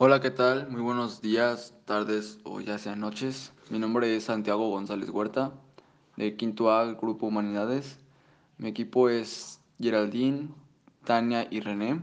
Hola, 0.00 0.20
¿qué 0.20 0.30
tal? 0.30 0.70
Muy 0.70 0.80
buenos 0.80 1.20
días, 1.22 1.74
tardes 1.84 2.38
o 2.44 2.60
ya 2.60 2.78
sean 2.78 3.00
noches. 3.00 3.52
Mi 3.68 3.80
nombre 3.80 4.14
es 4.14 4.22
Santiago 4.22 4.70
González 4.70 5.10
Huerta, 5.10 5.50
de 6.16 6.36
Quinto 6.36 6.70
A, 6.70 6.92
Grupo 6.92 7.26
Humanidades. 7.26 7.98
Mi 8.58 8.68
equipo 8.68 9.08
es 9.08 9.60
Geraldine, 9.80 10.50
Tania 11.02 11.48
y 11.50 11.58
René. 11.58 12.00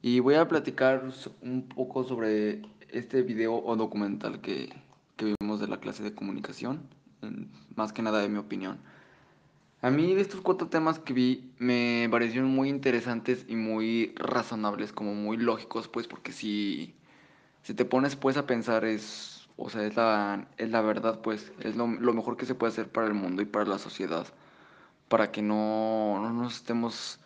Y 0.00 0.20
voy 0.20 0.36
a 0.36 0.48
platicar 0.48 1.10
un 1.42 1.68
poco 1.68 2.02
sobre 2.02 2.62
este 2.88 3.20
video 3.20 3.62
o 3.62 3.76
documental 3.76 4.40
que, 4.40 4.70
que 5.18 5.34
vimos 5.38 5.60
de 5.60 5.68
la 5.68 5.80
clase 5.80 6.02
de 6.02 6.14
comunicación, 6.14 6.88
más 7.74 7.92
que 7.92 8.00
nada 8.00 8.20
de 8.20 8.30
mi 8.30 8.38
opinión. 8.38 8.78
A 9.86 9.90
mí 9.92 10.14
estos 10.14 10.40
cuatro 10.40 10.68
temas 10.68 10.98
que 10.98 11.12
vi 11.12 11.54
me 11.58 12.08
parecieron 12.10 12.50
muy 12.50 12.68
interesantes 12.68 13.44
y 13.46 13.54
muy 13.54 14.12
razonables, 14.16 14.92
como 14.92 15.14
muy 15.14 15.36
lógicos, 15.36 15.86
pues 15.86 16.08
porque 16.08 16.32
si, 16.32 16.96
si 17.62 17.72
te 17.72 17.84
pones 17.84 18.16
pues 18.16 18.36
a 18.36 18.48
pensar 18.48 18.84
es, 18.84 19.48
o 19.56 19.70
sea, 19.70 19.84
es 19.84 19.94
la, 19.94 20.48
es 20.58 20.70
la 20.70 20.80
verdad, 20.80 21.20
pues 21.20 21.52
es 21.60 21.76
lo, 21.76 21.86
mejor 21.86 22.36
que 22.36 22.46
se 22.46 22.56
puede 22.56 22.72
hacer 22.72 22.90
para 22.90 23.06
el 23.06 23.14
mundo 23.14 23.42
y 23.42 23.44
para 23.44 23.64
la 23.64 23.78
sociedad, 23.78 24.26
para 25.06 25.30
que 25.30 25.40
no, 25.40 26.18
no 26.20 26.32
nos 26.32 26.56
estemos 26.56 27.20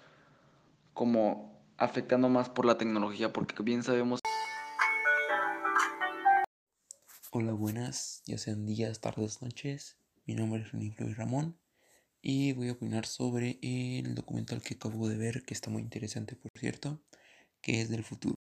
como 0.93 1.59
afectando 1.79 2.29
más 2.29 2.51
por 2.51 2.67
la 2.67 2.77
tecnología, 2.77 3.33
porque 3.33 3.63
bien 3.63 3.83
sabemos... 3.83 4.21
Hola, 7.31 7.53
buenas, 7.55 8.23
ya 8.27 8.37
sean 8.37 8.67
días, 8.67 9.01
tardes, 9.01 9.41
noches. 9.41 9.97
Mi 10.27 10.35
nombre 10.35 10.61
es 10.61 10.73
René 10.73 10.91
Floyd 10.91 11.17
Ramón 11.17 11.57
y 12.23 12.53
voy 12.53 12.69
a 12.69 12.73
opinar 12.73 13.07
sobre 13.07 13.59
el 13.63 14.15
documental 14.15 14.63
que 14.63 14.75
acabo 14.75 15.09
de 15.09 15.17
ver, 15.17 15.43
que 15.43 15.55
está 15.55 15.71
muy 15.71 15.83
interesante, 15.83 16.37
por 16.37 16.51
cierto, 16.59 17.01
que 17.61 17.81
es 17.81 17.89
del 17.89 18.05
futuro. 18.05 18.37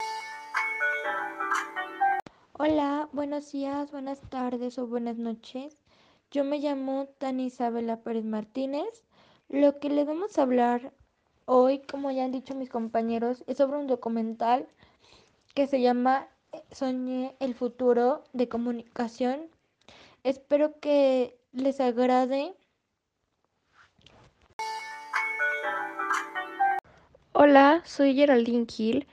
Hola, 2.53 3.07
buenos 3.13 3.51
días, 3.51 3.91
buenas 3.91 4.19
tardes 4.29 4.77
o 4.77 4.87
buenas 4.87 5.17
noches. 5.17 5.77
Yo 6.31 6.43
me 6.43 6.59
llamo 6.59 7.07
Tania 7.17 7.45
Isabela 7.45 8.01
Pérez 8.01 8.25
Martínez. 8.25 9.03
Lo 9.47 9.79
que 9.79 9.89
le 9.89 10.03
vamos 10.03 10.37
a 10.37 10.41
hablar 10.41 10.93
hoy, 11.45 11.79
como 11.79 12.11
ya 12.11 12.25
han 12.25 12.31
dicho 12.31 12.55
mis 12.55 12.69
compañeros, 12.69 13.43
es 13.47 13.57
sobre 13.57 13.77
un 13.77 13.87
documental 13.87 14.67
que 15.55 15.67
se 15.67 15.81
llama 15.81 16.27
Soñé 16.71 17.35
el 17.39 17.55
futuro 17.55 18.23
de 18.33 18.49
comunicación. 18.49 19.47
Espero 20.23 20.79
que 20.79 21.39
les 21.53 21.79
agrade. 21.79 22.53
Hola, 27.41 27.81
soy 27.85 28.15
Geraldine 28.15 28.65
Kill 28.65 29.07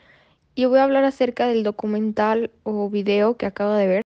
y 0.57 0.65
voy 0.65 0.81
a 0.81 0.83
hablar 0.83 1.05
acerca 1.05 1.47
del 1.47 1.63
documental 1.63 2.51
o 2.65 2.91
video 2.91 3.37
que 3.37 3.47
acabo 3.47 3.75
de 3.75 3.87
ver. 3.87 4.03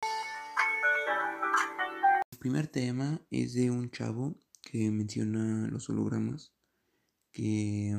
El 2.31 2.37
primer 2.37 2.67
tema 2.67 3.19
es 3.31 3.55
de 3.55 3.71
un 3.71 3.89
chavo 3.89 4.35
que 4.61 4.91
menciona 4.91 5.67
los 5.71 5.89
hologramas, 5.89 6.53
que 7.31 7.97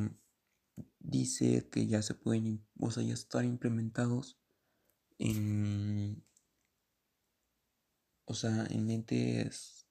dice 1.00 1.68
que 1.72 1.88
ya 1.88 2.02
se 2.02 2.14
pueden, 2.14 2.64
o 2.78 2.92
sea, 2.92 3.02
ya 3.02 3.14
están 3.14 3.46
implementados 3.46 4.38
en, 5.18 6.24
o 8.26 8.34
sea, 8.34 8.64
en 8.70 8.86
lentes 8.86 9.88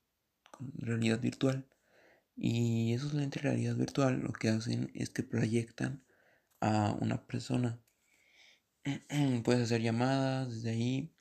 con 0.49 0.71
realidad 0.77 1.19
virtual. 1.19 1.67
Y 2.37 2.93
esos 2.93 3.13
lentes 3.13 3.43
de 3.43 3.49
realidad 3.49 3.75
virtual 3.75 4.21
lo 4.21 4.31
que 4.31 4.47
hacen 4.47 4.91
es 4.93 5.09
que 5.09 5.23
proyectan 5.23 6.05
a 6.61 6.95
una 7.01 7.25
persona. 7.25 7.81
Puedes 9.43 9.63
hacer 9.63 9.81
llamadas 9.81 10.49
desde 10.49 10.71
ahí. 10.71 11.13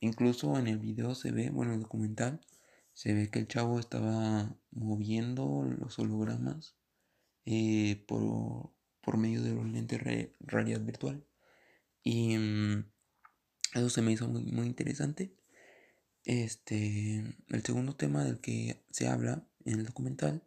Incluso 0.00 0.58
en 0.58 0.66
el 0.66 0.78
video 0.78 1.14
se 1.14 1.30
ve, 1.30 1.50
bueno, 1.50 1.74
el 1.74 1.82
documental, 1.82 2.40
se 2.94 3.14
ve 3.14 3.30
que 3.30 3.38
el 3.38 3.48
chavo 3.48 3.78
estaba 3.78 4.56
moviendo 4.70 5.64
los 5.78 5.98
hologramas 5.98 6.76
eh, 7.46 8.04
por, 8.06 8.72
por, 9.00 9.16
medio 9.16 9.42
de 9.42 9.54
los 9.54 9.66
lentes 9.66 10.02
de 10.02 10.34
realidad 10.40 10.80
virtual. 10.80 11.24
Y 12.02 12.36
um, 12.36 12.84
eso 13.74 13.90
se 13.90 14.02
me 14.02 14.12
hizo 14.12 14.28
muy, 14.28 14.44
muy 14.44 14.66
interesante. 14.66 15.32
Este, 16.24 17.24
el 17.48 17.62
segundo 17.62 17.96
tema 17.96 18.24
del 18.24 18.40
que 18.40 18.84
se 18.90 19.08
habla 19.08 19.46
en 19.64 19.80
el 19.80 19.86
documental 19.86 20.42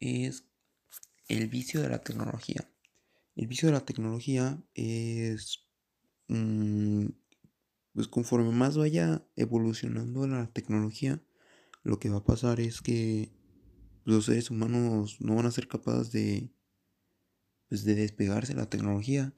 es 0.00 0.44
el 1.28 1.48
vicio 1.48 1.80
de 1.82 1.90
la 1.90 2.02
tecnología. 2.02 2.68
El 3.40 3.46
vicio 3.46 3.68
de 3.68 3.72
la 3.72 3.86
tecnología 3.86 4.62
es, 4.74 5.66
mmm, 6.28 7.06
pues 7.94 8.06
conforme 8.06 8.52
más 8.52 8.76
vaya 8.76 9.26
evolucionando 9.34 10.26
la 10.26 10.52
tecnología, 10.52 11.22
lo 11.82 11.98
que 11.98 12.10
va 12.10 12.18
a 12.18 12.24
pasar 12.24 12.60
es 12.60 12.82
que 12.82 13.32
los 14.04 14.26
seres 14.26 14.50
humanos 14.50 15.22
no 15.22 15.36
van 15.36 15.46
a 15.46 15.50
ser 15.52 15.68
capaces 15.68 16.12
de, 16.12 16.52
pues, 17.70 17.84
de 17.84 17.94
despegarse 17.94 18.52
de 18.52 18.60
la 18.60 18.68
tecnología. 18.68 19.32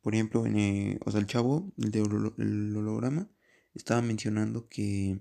Por 0.00 0.14
ejemplo, 0.14 0.46
en 0.46 0.56
el, 0.56 1.00
o 1.04 1.10
sea, 1.10 1.20
el 1.20 1.26
chavo, 1.26 1.70
el 1.76 1.90
de 1.90 1.98
el 1.98 2.74
holograma, 2.74 3.28
estaba 3.74 4.00
mencionando 4.00 4.70
que 4.70 5.20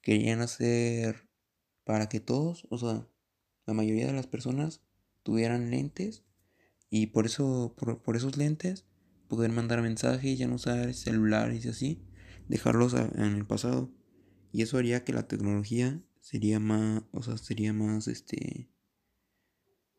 querían 0.00 0.42
hacer 0.42 1.28
para 1.82 2.08
que 2.08 2.20
todos, 2.20 2.68
o 2.70 2.78
sea, 2.78 3.08
la 3.66 3.74
mayoría 3.74 4.06
de 4.06 4.12
las 4.12 4.28
personas 4.28 4.80
tuvieran 5.24 5.72
lentes 5.72 6.22
y 6.94 7.06
por 7.06 7.24
eso, 7.24 7.74
por, 7.78 8.02
por 8.02 8.16
esos 8.16 8.36
lentes, 8.36 8.84
poder 9.26 9.50
mandar 9.50 9.80
mensajes, 9.80 10.38
ya 10.38 10.46
no 10.46 10.56
usar 10.56 10.92
celulares 10.92 11.64
y 11.64 11.70
así, 11.70 12.04
dejarlos 12.48 12.92
en 12.92 13.34
el 13.34 13.46
pasado. 13.46 13.90
Y 14.52 14.60
eso 14.60 14.76
haría 14.76 15.02
que 15.02 15.14
la 15.14 15.26
tecnología 15.26 16.02
sería 16.20 16.60
más, 16.60 17.04
o 17.12 17.22
sea, 17.22 17.38
sería 17.38 17.72
más, 17.72 18.08
este, 18.08 18.68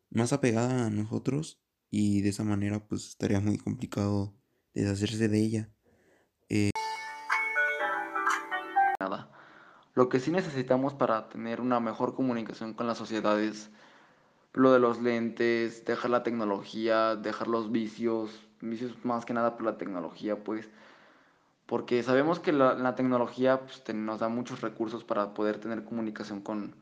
más 0.08 0.32
apegada 0.32 0.86
a 0.86 0.90
nosotros 0.90 1.60
y 1.90 2.20
de 2.20 2.28
esa 2.28 2.44
manera 2.44 2.86
pues 2.86 3.08
estaría 3.08 3.40
muy 3.40 3.58
complicado 3.58 4.32
deshacerse 4.72 5.26
de 5.26 5.38
ella. 5.40 5.72
Eh... 6.48 6.70
Nada. 9.00 9.32
Lo 9.94 10.08
que 10.08 10.20
sí 10.20 10.30
necesitamos 10.30 10.94
para 10.94 11.28
tener 11.28 11.60
una 11.60 11.80
mejor 11.80 12.14
comunicación 12.14 12.72
con 12.72 12.86
las 12.86 12.98
sociedades 12.98 13.72
lo 14.54 14.72
de 14.72 14.78
los 14.78 15.02
lentes, 15.02 15.84
dejar 15.84 16.10
la 16.10 16.22
tecnología, 16.22 17.16
dejar 17.16 17.48
los 17.48 17.72
vicios, 17.72 18.40
vicios 18.60 19.04
más 19.04 19.24
que 19.24 19.34
nada 19.34 19.56
por 19.56 19.66
la 19.66 19.76
tecnología, 19.78 20.42
pues, 20.42 20.68
porque 21.66 22.02
sabemos 22.02 22.40
que 22.40 22.52
la, 22.52 22.74
la 22.74 22.94
tecnología 22.94 23.60
pues, 23.60 23.82
te, 23.84 23.94
nos 23.94 24.20
da 24.20 24.28
muchos 24.28 24.60
recursos 24.60 25.04
para 25.04 25.34
poder 25.34 25.58
tener 25.58 25.84
comunicación 25.84 26.40
con, 26.40 26.74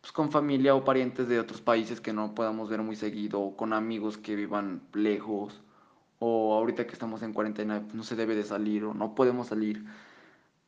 pues, 0.00 0.12
con 0.12 0.30
familia 0.30 0.74
o 0.74 0.84
parientes 0.84 1.28
de 1.28 1.40
otros 1.40 1.60
países 1.62 2.00
que 2.00 2.12
no 2.12 2.34
podamos 2.34 2.68
ver 2.68 2.82
muy 2.82 2.96
seguido, 2.96 3.40
o 3.40 3.56
con 3.56 3.72
amigos 3.72 4.18
que 4.18 4.36
vivan 4.36 4.82
lejos, 4.92 5.62
o 6.18 6.54
ahorita 6.54 6.86
que 6.86 6.92
estamos 6.92 7.22
en 7.22 7.32
cuarentena 7.32 7.80
pues, 7.82 7.94
no 7.94 8.02
se 8.04 8.16
debe 8.16 8.34
de 8.34 8.44
salir 8.44 8.84
o 8.84 8.94
no 8.94 9.14
podemos 9.14 9.48
salir, 9.48 9.84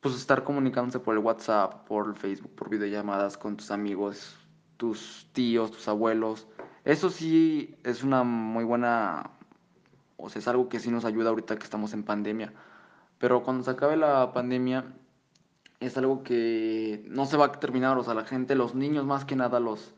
pues 0.01 0.15
estar 0.15 0.43
comunicándose 0.43 0.99
por 0.99 1.15
el 1.15 1.19
WhatsApp, 1.19 1.87
por 1.87 2.07
el 2.07 2.15
Facebook, 2.15 2.55
por 2.55 2.69
videollamadas 2.69 3.37
con 3.37 3.55
tus 3.57 3.71
amigos, 3.71 4.35
tus 4.83 5.29
tíos, 5.31 5.71
tus 5.71 5.87
abuelos. 5.87 6.45
Eso 6.83 7.09
sí 7.09 7.73
es 7.85 8.03
una 8.03 8.23
muy 8.23 8.65
buena, 8.65 9.31
o 10.17 10.27
sea, 10.27 10.39
es 10.41 10.47
algo 10.49 10.67
que 10.67 10.81
sí 10.81 10.91
nos 10.91 11.05
ayuda 11.05 11.29
ahorita 11.29 11.55
que 11.55 11.63
estamos 11.63 11.93
en 11.93 12.03
pandemia. 12.03 12.51
Pero 13.17 13.43
cuando 13.43 13.63
se 13.63 13.71
acabe 13.71 13.95
la 13.95 14.33
pandemia, 14.33 14.93
es 15.79 15.97
algo 15.97 16.21
que 16.23 17.05
no 17.07 17.25
se 17.25 17.37
va 17.37 17.45
a 17.45 17.51
terminar. 17.53 17.97
O 17.97 18.03
sea, 18.03 18.13
la 18.13 18.25
gente, 18.25 18.55
los 18.55 18.75
niños 18.75 19.05
más 19.05 19.23
que 19.23 19.37
nada, 19.37 19.61
los, 19.61 19.93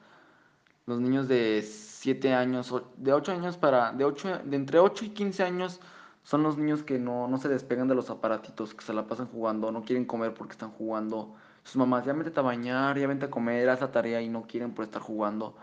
los 0.85 1.01
niños 1.01 1.27
de 1.27 1.63
7 1.63 2.35
años, 2.35 2.71
de 2.97 3.11
8 3.11 3.31
años 3.31 3.57
para, 3.57 3.91
de, 3.91 4.05
8, 4.05 4.41
de 4.45 4.55
entre 4.55 4.77
8 4.77 5.05
y 5.05 5.09
15 5.09 5.41
años, 5.41 5.81
son 6.21 6.43
los 6.43 6.59
niños 6.59 6.83
que 6.83 6.99
no, 6.99 7.27
no 7.27 7.39
se 7.39 7.49
despegan 7.49 7.87
de 7.87 7.95
los 7.95 8.11
aparatitos, 8.11 8.75
que 8.75 8.85
se 8.85 8.93
la 8.93 9.07
pasan 9.07 9.25
jugando, 9.29 9.71
no 9.71 9.81
quieren 9.81 10.05
comer 10.05 10.35
porque 10.35 10.51
están 10.51 10.69
jugando 10.69 11.33
sus 11.65 11.77
mamás, 11.77 12.05
ya 12.05 12.13
vete 12.13 12.39
a 12.39 12.43
bañar, 12.43 12.97
ya 12.97 13.07
vente 13.07 13.25
a 13.25 13.29
comer, 13.29 13.67
haz 13.69 13.81
la 13.81 13.91
tarea 13.91 14.21
y 14.21 14.29
no 14.29 14.43
quieren 14.43 14.71
por 14.73 14.85
estar 14.85 15.01
jugando. 15.01 15.55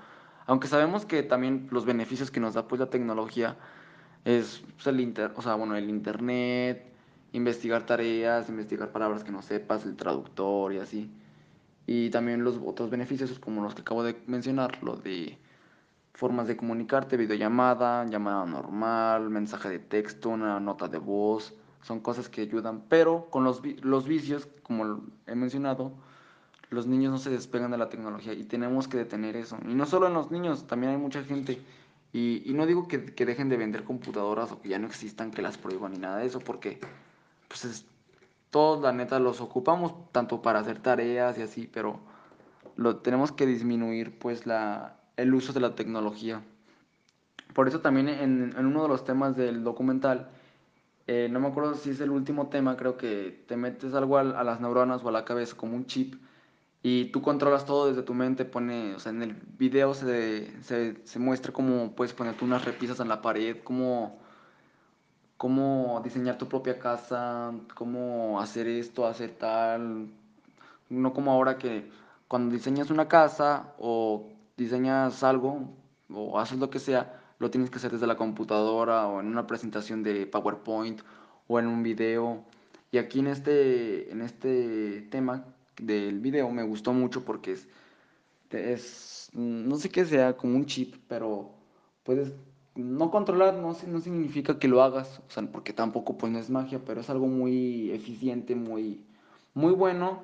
Aunque 0.47 0.67
sabemos 0.69 1.07
que 1.07 1.23
también 1.23 1.69
los 1.71 1.85
beneficios 1.87 2.31
que 2.31 2.41
nos 2.41 2.55
da 2.55 2.67
pues 2.67 2.81
la 2.81 2.91
tecnología 2.91 3.57
es 4.25 4.63
pues, 4.75 4.87
el 4.89 5.01
inter, 5.01 5.33
o 5.37 5.43
sea, 5.43 5.55
bueno, 5.55 5.77
el 5.77 5.89
internet, 5.89 6.93
investigar 7.33 7.87
tareas, 7.87 8.49
investigar 8.49 8.91
palabras 8.91 9.23
que 9.23 9.31
no 9.31 9.43
sepas, 9.43 9.87
el 9.87 9.97
traductor 9.97 10.73
y 10.73 10.79
así. 10.79 11.11
Y 11.87 12.11
también 12.11 12.43
los 12.45 12.59
otros 12.65 12.91
beneficios 12.91 13.39
como 13.39 13.63
los 13.63 13.75
que 13.75 13.83
acabo 13.83 14.03
de 14.03 14.21
mencionar, 14.27 14.83
lo 14.83 14.97
de 14.97 15.39
formas 16.15 16.49
de 16.49 16.57
comunicarte, 16.57 17.17
videollamada, 17.17 18.05
llamada 18.07 18.45
normal, 18.45 19.31
mensaje 19.31 19.69
de 19.69 19.79
texto, 19.79 20.31
una 20.31 20.59
nota 20.59 20.89
de 20.89 20.99
voz, 20.99 21.55
son 21.83 22.01
cosas 22.01 22.29
que 22.29 22.43
ayudan, 22.43 22.83
pero 22.89 23.29
con 23.31 23.45
los, 23.45 23.63
los 23.83 24.07
vicios, 24.07 24.49
como 24.63 25.03
he 25.27 25.35
mencionado, 25.35 25.93
los 26.71 26.87
niños 26.87 27.13
no 27.13 27.19
se 27.19 27.31
despegan 27.31 27.71
de 27.71 27.79
la 27.79 27.89
tecnología 27.89 28.33
y 28.33 28.45
tenemos 28.45 28.89
que 28.89 28.97
detener 28.97 29.37
eso. 29.37 29.59
Y 29.69 29.75
no 29.75 29.85
solo 29.87 30.07
en 30.07 30.15
los 30.15 30.31
niños, 30.31 30.67
también 30.67 30.93
hay 30.93 30.99
mucha 30.99 31.23
gente. 31.23 31.61
Y, 32.13 32.43
y 32.45 32.55
no 32.55 32.67
digo 32.67 32.89
que, 32.89 33.05
que, 33.07 33.27
dejen 33.27 33.49
de 33.49 33.57
vender 33.57 33.85
computadoras 33.85 34.53
o 34.53 34.61
que 34.61 34.69
ya 34.69 34.79
no 34.79 34.87
existan, 34.87 35.31
que 35.31 35.43
las 35.43 35.59
prohíban 35.59 35.93
ni 35.93 35.99
nada 35.99 36.19
de 36.19 36.27
eso, 36.27 36.41
porque 36.41 36.79
pues 37.49 37.65
es, 37.65 37.87
todos 38.51 38.83
la 38.83 38.93
neta 38.93 39.19
los 39.19 39.41
ocupamos 39.41 39.95
tanto 40.13 40.43
para 40.43 40.61
hacer 40.61 40.79
tareas 40.79 41.39
y 41.39 41.43
así, 41.43 41.69
pero 41.73 42.01
lo 42.77 42.97
tenemos 42.97 43.33
que 43.33 43.47
disminuir 43.47 44.19
pues 44.19 44.47
la, 44.47 44.97
el 45.17 45.35
uso 45.35 45.53
de 45.53 45.61
la 45.61 45.75
tecnología. 45.75 46.43
Por 47.55 47.69
eso 47.69 47.81
también 47.81 48.09
en, 48.09 48.55
en 48.57 48.67
uno 48.67 48.83
de 48.83 48.89
los 48.89 49.05
temas 49.05 49.37
del 49.37 49.65
documental, 49.65 50.31
eh, 51.07 51.29
no 51.31 51.41
me 51.41 51.49
acuerdo 51.49 51.75
si 51.75 51.91
es 51.91 52.01
el 52.01 52.11
último 52.11 52.49
tema, 52.49 52.77
creo 52.77 52.97
que 52.97 53.45
te 53.47 53.57
metes 53.57 53.95
algo 53.95 54.19
a, 54.19 54.21
a, 54.21 54.45
las 54.45 54.61
neuronas 54.61 55.03
o 55.05 55.09
a 55.09 55.13
la 55.13 55.25
cabeza 55.25 55.57
como 55.57 55.77
un 55.77 55.87
chip 55.87 56.15
y 56.83 57.07
tú 57.07 57.23
controlas 57.23 57.65
todo 57.65 57.89
desde 57.89 58.03
tu 58.03 58.15
mente, 58.15 58.45
pone, 58.45 58.95
o 58.95 58.99
sea, 58.99 59.11
en 59.13 59.23
el 59.23 59.35
video 59.59 59.95
se, 59.95 60.61
se, 60.63 60.97
se 61.07 61.19
muestra 61.19 61.53
cómo 61.53 61.93
puedes 61.95 62.13
poner 62.13 62.37
tú 62.37 62.45
unas 62.45 62.65
repisas 62.65 62.99
en 63.01 63.09
la 63.09 63.23
pared, 63.23 63.59
cómo, 63.63 64.19
cómo 65.37 66.01
diseñar 66.05 66.39
tu 66.39 66.49
propia 66.49 66.79
casa, 66.79 67.53
cómo 67.75 68.41
hacer 68.41 68.67
esto, 68.67 69.07
hacer 69.07 69.31
tal, 69.39 70.09
no 70.89 71.13
como 71.13 71.33
ahora 71.33 71.57
que 71.57 71.89
cuando 72.29 72.53
diseñas 72.55 72.91
una 72.91 73.09
casa 73.09 73.75
o 73.79 74.29
diseñas 74.57 75.23
algo 75.23 75.69
o 76.13 76.39
haces 76.39 76.59
lo 76.59 76.71
que 76.71 76.81
sea, 76.81 77.22
lo 77.43 77.51
tienes 77.51 77.71
que 77.71 77.79
hacer 77.79 77.91
desde 77.91 78.07
la 78.07 78.17
computadora 78.17 79.09
o 79.09 79.21
en 79.21 79.27
una 79.27 79.49
presentación 79.49 80.05
de 80.05 80.27
PowerPoint 80.27 81.03
o 81.49 81.59
en 81.59 81.67
un 81.67 81.83
video. 81.83 82.45
Y 82.93 82.99
aquí 82.99 83.19
en 83.19 83.27
este, 83.27 84.13
en 84.13 84.23
este 84.23 85.03
tema 85.11 85.45
del 85.77 86.21
video 86.21 86.49
me 86.51 86.63
gustó 86.63 86.93
mucho 86.93 87.25
porque 87.25 87.53
es, 87.53 87.69
es 88.51 89.29
no 89.33 89.75
sé 89.77 89.91
qué 89.91 90.05
sea, 90.05 90.37
como 90.37 90.55
un 90.55 90.67
chip, 90.67 90.95
pero 91.09 91.51
puedes 92.05 92.33
no 92.77 93.11
controlar 93.11 93.55
no, 93.55 93.77
no 93.89 94.01
significa 94.01 94.61
que 94.61 94.69
lo 94.69 94.81
hagas, 94.81 95.21
o 95.27 95.31
sea, 95.31 95.43
porque 95.51 95.73
tampoco 95.73 96.17
pues 96.17 96.33
no 96.33 96.39
es 96.39 96.49
magia, 96.49 96.81
pero 96.85 97.01
es 97.01 97.11
algo 97.11 97.27
muy 97.27 97.91
eficiente, 97.91 98.55
muy, 98.55 99.05
muy 99.53 99.73
bueno, 99.73 100.23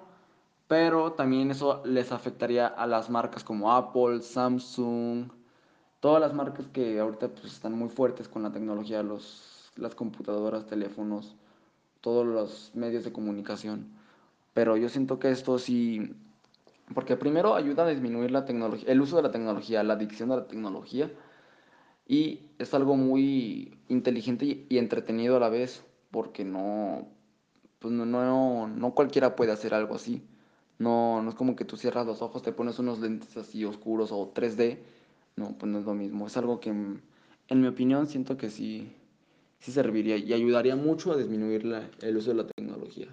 pero 0.68 1.14
también 1.14 1.50
eso 1.50 1.82
les 1.84 2.12
afectaría 2.12 2.68
a 2.68 2.86
las 2.86 3.10
marcas 3.10 3.42
como 3.42 3.72
Apple, 3.72 4.22
Samsung, 4.22 5.30
todas 6.00 6.20
las 6.20 6.34
marcas 6.34 6.66
que 6.68 7.00
ahorita 7.00 7.28
pues 7.28 7.52
están 7.52 7.72
muy 7.72 7.88
fuertes 7.88 8.28
con 8.28 8.42
la 8.42 8.52
tecnología, 8.52 9.02
los, 9.02 9.72
las 9.76 9.94
computadoras, 9.94 10.66
teléfonos, 10.66 11.36
todos 12.00 12.26
los 12.26 12.70
medios 12.74 13.04
de 13.04 13.12
comunicación. 13.12 13.88
Pero 14.54 14.76
yo 14.76 14.88
siento 14.88 15.18
que 15.18 15.30
esto 15.30 15.58
sí, 15.58 16.14
porque 16.94 17.16
primero 17.16 17.54
ayuda 17.54 17.84
a 17.84 17.88
disminuir 17.88 18.30
la 18.30 18.44
tecnología, 18.44 18.90
el 18.90 19.00
uso 19.00 19.16
de 19.16 19.22
la 19.22 19.30
tecnología, 19.30 19.82
la 19.82 19.94
adicción 19.94 20.32
a 20.32 20.36
la 20.36 20.48
tecnología, 20.48 21.10
y 22.06 22.40
es 22.58 22.72
algo 22.72 22.96
muy 22.96 23.78
inteligente 23.88 24.66
y, 24.68 24.78
entretenido 24.78 25.36
a 25.36 25.40
la 25.40 25.50
vez, 25.50 25.84
porque 26.10 26.44
no, 26.44 27.06
pues 27.78 27.92
no, 27.92 28.06
no, 28.06 28.66
no 28.66 28.94
cualquiera 28.94 29.36
puede 29.36 29.52
hacer 29.52 29.74
algo 29.74 29.94
así. 29.94 30.26
No, 30.78 31.22
no 31.22 31.30
es 31.30 31.34
como 31.36 31.56
que 31.56 31.64
tú 31.64 31.76
cierras 31.76 32.06
los 32.06 32.22
ojos, 32.22 32.42
te 32.42 32.52
pones 32.52 32.78
unos 32.78 33.00
lentes 33.00 33.36
así 33.36 33.64
oscuros 33.64 34.10
o 34.12 34.32
3D. 34.32 34.78
No, 35.38 35.56
pues 35.56 35.70
no 35.70 35.78
es 35.78 35.84
lo 35.84 35.94
mismo. 35.94 36.26
Es 36.26 36.36
algo 36.36 36.58
que, 36.58 36.70
en 36.70 37.00
mi 37.48 37.68
opinión, 37.68 38.08
siento 38.08 38.36
que 38.36 38.50
sí, 38.50 38.92
sí 39.60 39.70
serviría 39.70 40.16
y 40.16 40.32
ayudaría 40.32 40.74
mucho 40.74 41.12
a 41.12 41.16
disminuir 41.16 41.64
el 42.02 42.16
uso 42.16 42.30
de 42.30 42.42
la 42.42 42.46
tecnología. 42.48 43.06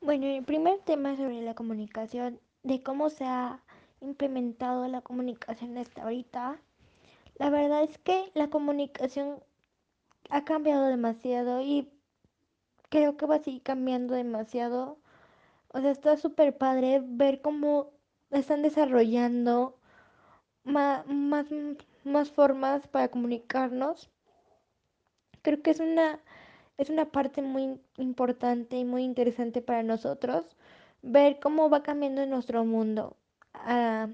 Bueno, 0.00 0.26
el 0.26 0.44
primer 0.44 0.78
tema 0.82 1.16
sobre 1.16 1.42
la 1.42 1.54
comunicación, 1.54 2.38
de 2.62 2.80
cómo 2.84 3.10
se 3.10 3.24
ha 3.24 3.60
implementado 4.00 4.86
la 4.86 5.00
comunicación 5.00 5.76
hasta 5.78 6.04
ahorita, 6.04 6.60
la 7.38 7.50
verdad 7.50 7.82
es 7.82 7.98
que 7.98 8.30
la 8.34 8.50
comunicación 8.50 9.40
ha 10.30 10.44
cambiado 10.44 10.86
demasiado 10.86 11.60
y 11.60 11.88
creo 12.88 13.16
que 13.16 13.26
va 13.26 13.34
a 13.34 13.42
seguir 13.42 13.62
cambiando 13.62 14.14
demasiado. 14.14 15.00
O 15.72 15.80
sea, 15.80 15.90
está 15.90 16.16
súper 16.16 16.56
padre 16.56 17.02
ver 17.04 17.40
cómo 17.42 17.95
están 18.30 18.62
desarrollando 18.62 19.78
más, 20.64 21.04
más, 22.04 22.30
formas 22.30 22.86
para 22.88 23.08
comunicarnos. 23.08 24.10
Creo 25.42 25.62
que 25.62 25.70
es 25.70 25.80
una, 25.80 26.20
es 26.76 26.90
una 26.90 27.06
parte 27.06 27.42
muy 27.42 27.80
importante 27.98 28.76
y 28.76 28.84
muy 28.84 29.04
interesante 29.04 29.62
para 29.62 29.82
nosotros 29.82 30.44
ver 31.02 31.38
cómo 31.40 31.70
va 31.70 31.82
cambiando 31.82 32.26
nuestro 32.26 32.64
mundo 32.64 33.16
uh, 33.54 34.10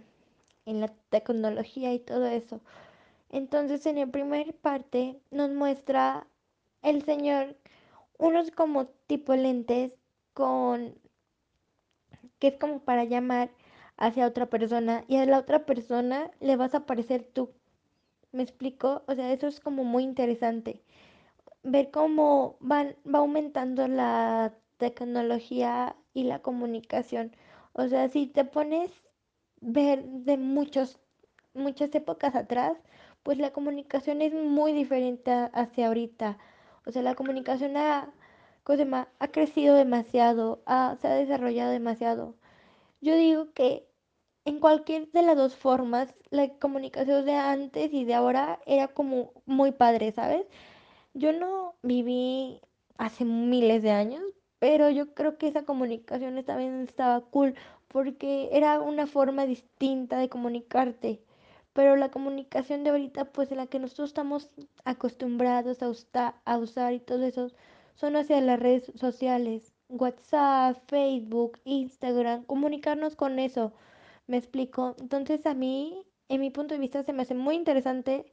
en 0.67 0.81
la 0.81 0.89
tecnología 1.11 1.95
y 1.95 1.99
todo 1.99 2.27
eso. 2.27 2.61
Entonces, 3.31 3.87
en 3.87 3.99
la 3.99 4.07
primera 4.07 4.53
parte 4.53 5.19
nos 5.31 5.51
muestra 5.51 6.27
el 6.83 7.03
señor 7.03 7.57
unos 8.19 8.51
como 8.51 8.87
tipo 8.87 9.35
lentes 9.35 9.93
con 10.35 10.95
que 12.39 12.49
es 12.49 12.57
como 12.59 12.81
para 12.81 13.05
llamar 13.05 13.51
hacia 14.03 14.27
otra 14.27 14.47
persona 14.51 15.05
y 15.07 15.17
a 15.19 15.27
la 15.27 15.39
otra 15.39 15.65
persona 15.65 16.33
le 16.41 16.57
vas 16.57 16.75
a 16.75 16.79
aparecer 16.79 17.23
tú. 17.23 17.53
¿Me 18.33 18.43
explico? 18.43 19.05
O 19.07 19.15
sea, 19.15 19.33
eso 19.33 19.47
es 19.47 19.61
como 19.61 19.85
muy 19.85 20.03
interesante. 20.03 20.83
Ver 21.63 21.91
cómo 21.93 22.57
van, 22.61 22.97
va 23.07 23.21
aumentando 23.21 23.87
la 23.87 24.55
tecnología 24.79 25.95
y 26.15 26.25
la 26.25 26.41
comunicación. 26.43 27.37
O 27.75 27.87
sea, 27.89 28.09
si 28.09 28.27
te 28.27 28.45
pones 28.45 28.91
ver 29.61 30.05
de 30.05 30.37
muchos, 30.37 30.99
muchas 31.55 31.95
épocas 31.95 32.35
atrás, 32.35 32.77
pues 33.23 33.39
la 33.39 33.53
comunicación 33.53 34.21
es 34.23 34.35
muy 34.35 34.73
diferente 34.73 35.31
hacia 35.53 35.87
ahorita. 35.87 36.39
O 36.87 36.91
sea, 36.91 37.03
la 37.03 37.15
comunicación 37.15 37.77
ha, 37.77 38.13
ha 39.21 39.29
crecido 39.29 39.77
demasiado, 39.77 40.63
ha, 40.67 40.97
se 41.01 41.07
ha 41.09 41.15
desarrollado 41.15 41.71
demasiado. 41.71 42.35
Yo 43.01 43.17
digo 43.17 43.53
que 43.53 43.92
en 44.45 44.59
cualquier 44.61 45.11
de 45.13 45.23
las 45.23 45.37
dos 45.37 45.57
formas, 45.57 46.15
la 46.31 46.49
comunicación 46.59 47.25
de 47.25 47.35
antes 47.35 47.93
y 47.93 48.05
de 48.05 48.15
ahora 48.15 48.61
era 48.67 48.89
como 48.89 49.33
muy 49.47 49.73
padre, 49.73 50.13
¿sabes? 50.13 50.47
Yo 51.15 51.33
no 51.33 51.77
viví 51.83 52.61
hace 52.99 53.25
miles 53.25 53.83
de 53.83 53.91
años, 53.91 54.23
pero 54.59 54.91
yo 54.91 55.15
creo 55.15 55.39
que 55.39 55.49
esa 55.49 55.65
comunicación 55.65 56.43
también 56.45 56.83
estaba 56.83 57.21
cool 57.21 57.55
porque 57.89 58.49
era 58.53 58.81
una 58.81 59.07
forma 59.07 59.47
distinta 59.47 60.19
de 60.19 60.29
comunicarte. 60.29 61.23
Pero 61.73 61.97
la 61.97 62.11
comunicación 62.11 62.85
de 62.85 62.91
ahorita, 62.91 63.27
pues 63.33 63.51
en 63.51 63.59
la 63.59 63.67
que 63.67 63.79
nosotros 63.79 64.11
estamos 64.11 64.51
acostumbrados 64.85 65.83
a, 65.83 65.89
usar, 66.59 66.93
y 66.93 67.01
todo 67.01 67.25
eso, 67.25 67.51
son 67.95 68.17
hacia 68.17 68.41
las 68.41 68.61
redes 68.61 68.93
sociales, 68.95 69.73
WhatsApp, 69.89 70.79
Facebook, 70.87 71.59
Instagram, 71.65 72.45
comunicarnos 72.45 73.17
con 73.17 73.39
eso, 73.39 73.73
me 74.27 74.37
explico. 74.37 74.97
Entonces 75.01 75.47
a 75.47 75.55
mí, 75.55 76.05
en 76.29 76.41
mi 76.41 76.51
punto 76.51 76.75
de 76.75 76.81
vista, 76.81 77.03
se 77.03 77.13
me 77.13 77.23
hace 77.23 77.35
muy 77.35 77.57
interesante 77.57 78.27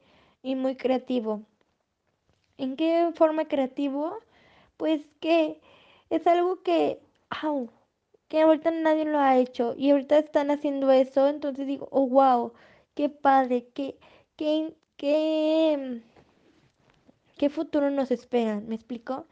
y 0.43 0.55
muy 0.55 0.75
creativo. 0.75 1.43
¿En 2.57 2.75
qué 2.75 3.11
forma 3.15 3.45
creativo? 3.47 4.17
Pues 4.77 5.01
que 5.19 5.61
es 6.09 6.25
algo 6.27 6.61
que, 6.63 6.99
au, 7.29 7.69
que 8.27 8.41
ahorita 8.41 8.71
nadie 8.71 9.05
lo 9.05 9.19
ha 9.19 9.37
hecho 9.37 9.75
y 9.77 9.91
ahorita 9.91 10.17
están 10.19 10.51
haciendo 10.51 10.91
eso, 10.91 11.27
entonces 11.27 11.67
digo, 11.67 11.87
oh, 11.91 12.07
wow, 12.07 12.53
qué 12.95 13.09
padre, 13.09 13.67
qué, 13.73 13.97
qué, 14.35 14.75
qué, 14.97 16.01
qué 17.37 17.49
futuro 17.49 17.89
nos 17.89 18.11
espera, 18.11 18.59
¿me 18.59 18.75
explico? 18.75 19.25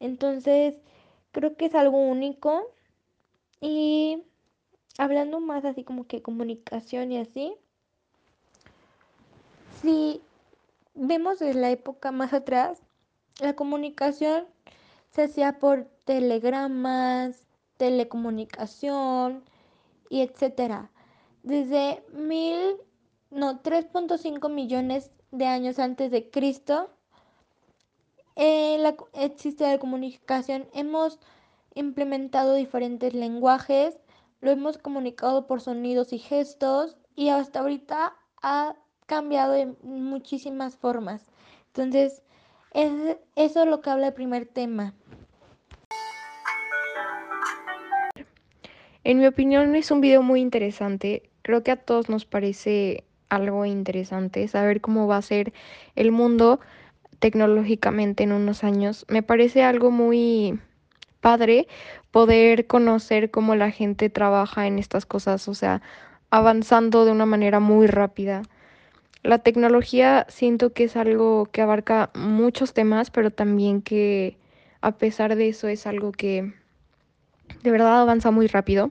Entonces, 0.00 0.80
creo 1.32 1.56
que 1.56 1.66
es 1.66 1.74
algo 1.74 1.98
único 1.98 2.68
y 3.60 4.24
hablando 4.98 5.40
más 5.40 5.64
así 5.64 5.84
como 5.84 6.06
que 6.06 6.22
comunicación 6.22 7.12
y 7.12 7.18
así, 7.18 7.54
si 9.80 10.22
vemos 10.94 11.38
de 11.38 11.54
la 11.54 11.70
época 11.70 12.12
más 12.12 12.32
atrás, 12.32 12.80
la 13.40 13.54
comunicación 13.54 14.46
se 15.10 15.24
hacía 15.24 15.58
por 15.58 15.84
telegramas, 16.04 17.44
telecomunicación 17.76 19.44
y 20.08 20.20
etcétera. 20.20 20.90
Desde 21.42 22.02
mil, 22.12 22.76
no, 23.30 23.62
3.5 23.62 24.48
millones 24.50 25.10
de 25.32 25.46
años 25.46 25.78
antes 25.78 26.10
de 26.10 26.30
Cristo, 26.30 26.90
eh, 28.36 28.78
la, 28.78 28.94
existe 29.14 29.64
la 29.64 29.78
comunicación. 29.78 30.68
Hemos 30.72 31.18
implementado 31.74 32.54
diferentes 32.54 33.14
lenguajes, 33.14 33.98
lo 34.42 34.50
hemos 34.50 34.76
comunicado 34.76 35.46
por 35.46 35.60
sonidos 35.60 36.12
y 36.12 36.18
gestos 36.18 36.96
y 37.14 37.30
hasta 37.30 37.60
ahorita 37.60 38.14
ha 38.42 38.74
cambiado 39.06 39.54
en 39.54 39.76
muchísimas 39.82 40.76
formas. 40.76 41.24
Entonces, 41.68 42.22
es, 42.72 43.16
eso 43.36 43.62
es 43.62 43.68
lo 43.68 43.80
que 43.80 43.90
habla 43.90 44.08
el 44.08 44.12
primer 44.12 44.46
tema. 44.46 44.94
En 49.04 49.18
mi 49.18 49.26
opinión 49.26 49.74
es 49.76 49.90
un 49.92 50.00
video 50.00 50.22
muy 50.22 50.40
interesante. 50.40 51.30
Creo 51.42 51.62
que 51.62 51.70
a 51.70 51.76
todos 51.76 52.08
nos 52.08 52.24
parece 52.24 53.04
algo 53.28 53.64
interesante 53.64 54.46
saber 54.48 54.80
cómo 54.80 55.06
va 55.06 55.18
a 55.18 55.22
ser 55.22 55.52
el 55.94 56.10
mundo 56.10 56.60
tecnológicamente 57.20 58.24
en 58.24 58.32
unos 58.32 58.64
años. 58.64 59.06
Me 59.08 59.22
parece 59.22 59.62
algo 59.62 59.92
muy 59.92 60.58
padre 61.22 61.68
poder 62.10 62.66
conocer 62.66 63.30
cómo 63.30 63.54
la 63.56 63.70
gente 63.70 64.10
trabaja 64.10 64.66
en 64.66 64.78
estas 64.78 65.06
cosas, 65.06 65.48
o 65.48 65.54
sea, 65.54 65.80
avanzando 66.28 67.06
de 67.06 67.12
una 67.12 67.24
manera 67.24 67.60
muy 67.60 67.86
rápida. 67.86 68.42
La 69.22 69.38
tecnología 69.38 70.26
siento 70.28 70.72
que 70.74 70.84
es 70.84 70.96
algo 70.96 71.46
que 71.46 71.62
abarca 71.62 72.10
muchos 72.14 72.74
temas, 72.74 73.10
pero 73.10 73.30
también 73.30 73.80
que 73.80 74.36
a 74.82 74.98
pesar 74.98 75.36
de 75.36 75.48
eso 75.48 75.68
es 75.68 75.86
algo 75.86 76.10
que 76.10 76.52
de 77.62 77.70
verdad 77.70 78.02
avanza 78.02 78.32
muy 78.32 78.48
rápido. 78.48 78.90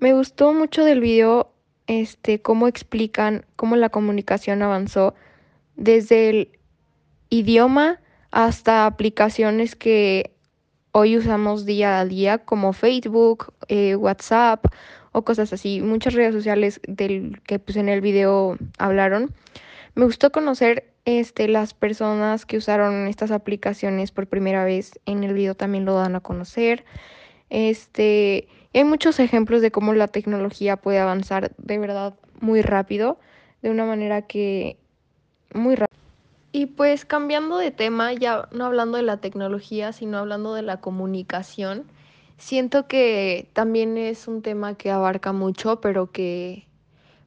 Me 0.00 0.12
gustó 0.12 0.54
mucho 0.54 0.84
del 0.84 1.00
video 1.00 1.50
este 1.88 2.40
cómo 2.40 2.68
explican 2.68 3.44
cómo 3.56 3.74
la 3.76 3.88
comunicación 3.88 4.62
avanzó 4.62 5.14
desde 5.74 6.28
el 6.28 6.58
idioma 7.30 8.00
hasta 8.30 8.86
aplicaciones 8.86 9.74
que 9.74 10.35
hoy 10.98 11.18
usamos 11.18 11.66
día 11.66 12.00
a 12.00 12.06
día 12.06 12.38
como 12.38 12.72
Facebook, 12.72 13.52
eh, 13.68 13.96
WhatsApp 13.96 14.64
o 15.12 15.26
cosas 15.26 15.52
así, 15.52 15.82
muchas 15.82 16.14
redes 16.14 16.32
sociales 16.34 16.80
del 16.88 17.42
que 17.42 17.58
pues 17.58 17.76
en 17.76 17.90
el 17.90 18.00
video 18.00 18.56
hablaron. 18.78 19.34
Me 19.94 20.06
gustó 20.06 20.32
conocer 20.32 20.90
este 21.04 21.48
las 21.48 21.74
personas 21.74 22.46
que 22.46 22.56
usaron 22.56 23.08
estas 23.08 23.30
aplicaciones 23.30 24.10
por 24.10 24.26
primera 24.26 24.64
vez. 24.64 24.98
En 25.04 25.22
el 25.22 25.34
video 25.34 25.54
también 25.54 25.84
lo 25.84 25.96
dan 25.96 26.16
a 26.16 26.20
conocer. 26.20 26.86
Este, 27.50 28.48
hay 28.72 28.84
muchos 28.84 29.20
ejemplos 29.20 29.60
de 29.60 29.70
cómo 29.70 29.92
la 29.92 30.08
tecnología 30.08 30.78
puede 30.78 30.98
avanzar 30.98 31.52
de 31.58 31.76
verdad 31.76 32.14
muy 32.40 32.62
rápido, 32.62 33.18
de 33.60 33.68
una 33.68 33.84
manera 33.84 34.22
que 34.22 34.78
muy 35.52 35.74
rápido. 35.74 35.95
Y 36.56 36.64
pues 36.64 37.04
cambiando 37.04 37.58
de 37.58 37.70
tema, 37.70 38.14
ya 38.14 38.48
no 38.50 38.64
hablando 38.64 38.96
de 38.96 39.02
la 39.02 39.18
tecnología, 39.18 39.92
sino 39.92 40.16
hablando 40.16 40.54
de 40.54 40.62
la 40.62 40.80
comunicación, 40.80 41.84
siento 42.38 42.88
que 42.88 43.50
también 43.52 43.98
es 43.98 44.26
un 44.26 44.40
tema 44.40 44.74
que 44.74 44.90
abarca 44.90 45.34
mucho, 45.34 45.82
pero 45.82 46.10
que 46.12 46.66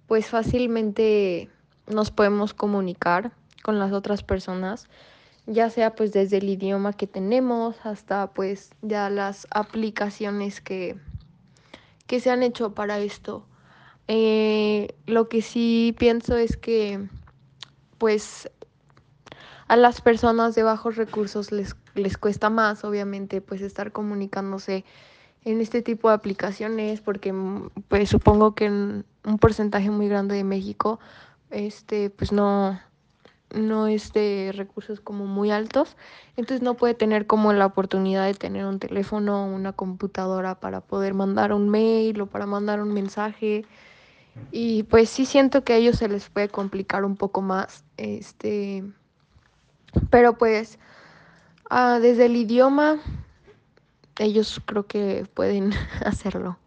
pues 0.08 0.26
fácilmente 0.26 1.48
nos 1.86 2.10
podemos 2.10 2.56
comunicar 2.56 3.32
con 3.62 3.78
las 3.78 3.92
otras 3.92 4.24
personas, 4.24 4.88
ya 5.46 5.70
sea 5.70 5.94
pues 5.94 6.12
desde 6.12 6.38
el 6.38 6.50
idioma 6.50 6.94
que 6.94 7.06
tenemos 7.06 7.76
hasta 7.86 8.34
pues 8.34 8.72
ya 8.82 9.12
las 9.12 9.46
aplicaciones 9.52 10.60
que, 10.60 10.98
que 12.08 12.20
se 12.20 12.32
han 12.32 12.42
hecho 12.42 12.74
para 12.74 12.98
esto. 12.98 13.46
Eh, 14.08 14.96
lo 15.06 15.30
que 15.30 15.44
sí 15.44 15.96
pienso 16.00 16.36
es 16.36 16.58
que 16.58 17.08
pues 18.00 18.50
a 19.70 19.76
las 19.76 20.02
personas 20.02 20.56
de 20.56 20.64
bajos 20.64 20.96
recursos 20.96 21.52
les, 21.52 21.76
les 21.94 22.18
cuesta 22.18 22.50
más, 22.50 22.84
obviamente, 22.84 23.40
pues 23.40 23.62
estar 23.62 23.92
comunicándose 23.92 24.84
en 25.46 25.62
este 25.62 25.84
tipo 25.84 26.10
de 26.10 26.16
aplicaciones, 26.16 27.02
porque 27.02 27.34
pues 27.88 28.10
supongo 28.10 28.56
que 28.56 28.68
un 28.68 29.06
porcentaje 29.40 29.92
muy 29.92 30.10
grande 30.10 30.36
de 30.36 30.44
México, 30.44 31.00
este, 31.52 32.10
pues 32.10 32.32
no, 32.32 32.80
no 33.54 33.86
es 33.86 34.12
de 34.12 34.52
recursos 34.56 35.02
como 35.02 35.28
muy 35.28 35.52
altos, 35.52 35.98
entonces 36.36 36.64
no 36.64 36.74
puede 36.74 36.96
tener 36.96 37.28
como 37.28 37.54
la 37.54 37.68
oportunidad 37.68 38.26
de 38.26 38.34
tener 38.34 38.66
un 38.66 38.80
teléfono 38.80 39.44
o 39.44 39.56
una 39.56 39.74
computadora 39.74 40.60
para 40.60 40.82
poder 40.82 41.14
mandar 41.14 41.54
un 41.54 41.70
mail 41.70 42.20
o 42.22 42.26
para 42.26 42.48
mandar 42.48 42.82
un 42.82 42.92
mensaje. 42.92 43.66
Y 44.52 44.84
pues 44.84 45.10
sí 45.12 45.26
siento 45.26 45.64
que 45.64 45.74
a 45.74 45.76
ellos 45.76 45.98
se 45.98 46.08
les 46.08 46.28
puede 46.30 46.50
complicar 46.50 47.06
un 47.06 47.18
poco 47.18 47.42
más, 47.42 47.84
este, 47.98 48.84
pero 50.10 50.38
pues 50.38 50.80
uh, 51.72 52.00
desde 52.00 52.26
el 52.26 52.36
idioma 52.36 53.00
ellos 54.20 54.62
creo 54.66 54.86
que 54.86 55.26
pueden 55.34 55.72
hacerlo. 56.06 56.58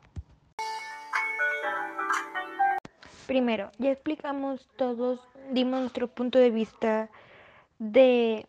Primero, 3.26 3.70
ya 3.78 3.90
explicamos 3.90 4.68
todos, 4.76 5.20
dimos 5.52 5.80
nuestro 5.80 6.08
punto 6.08 6.38
de 6.38 6.50
vista 6.50 7.08
de 7.78 8.46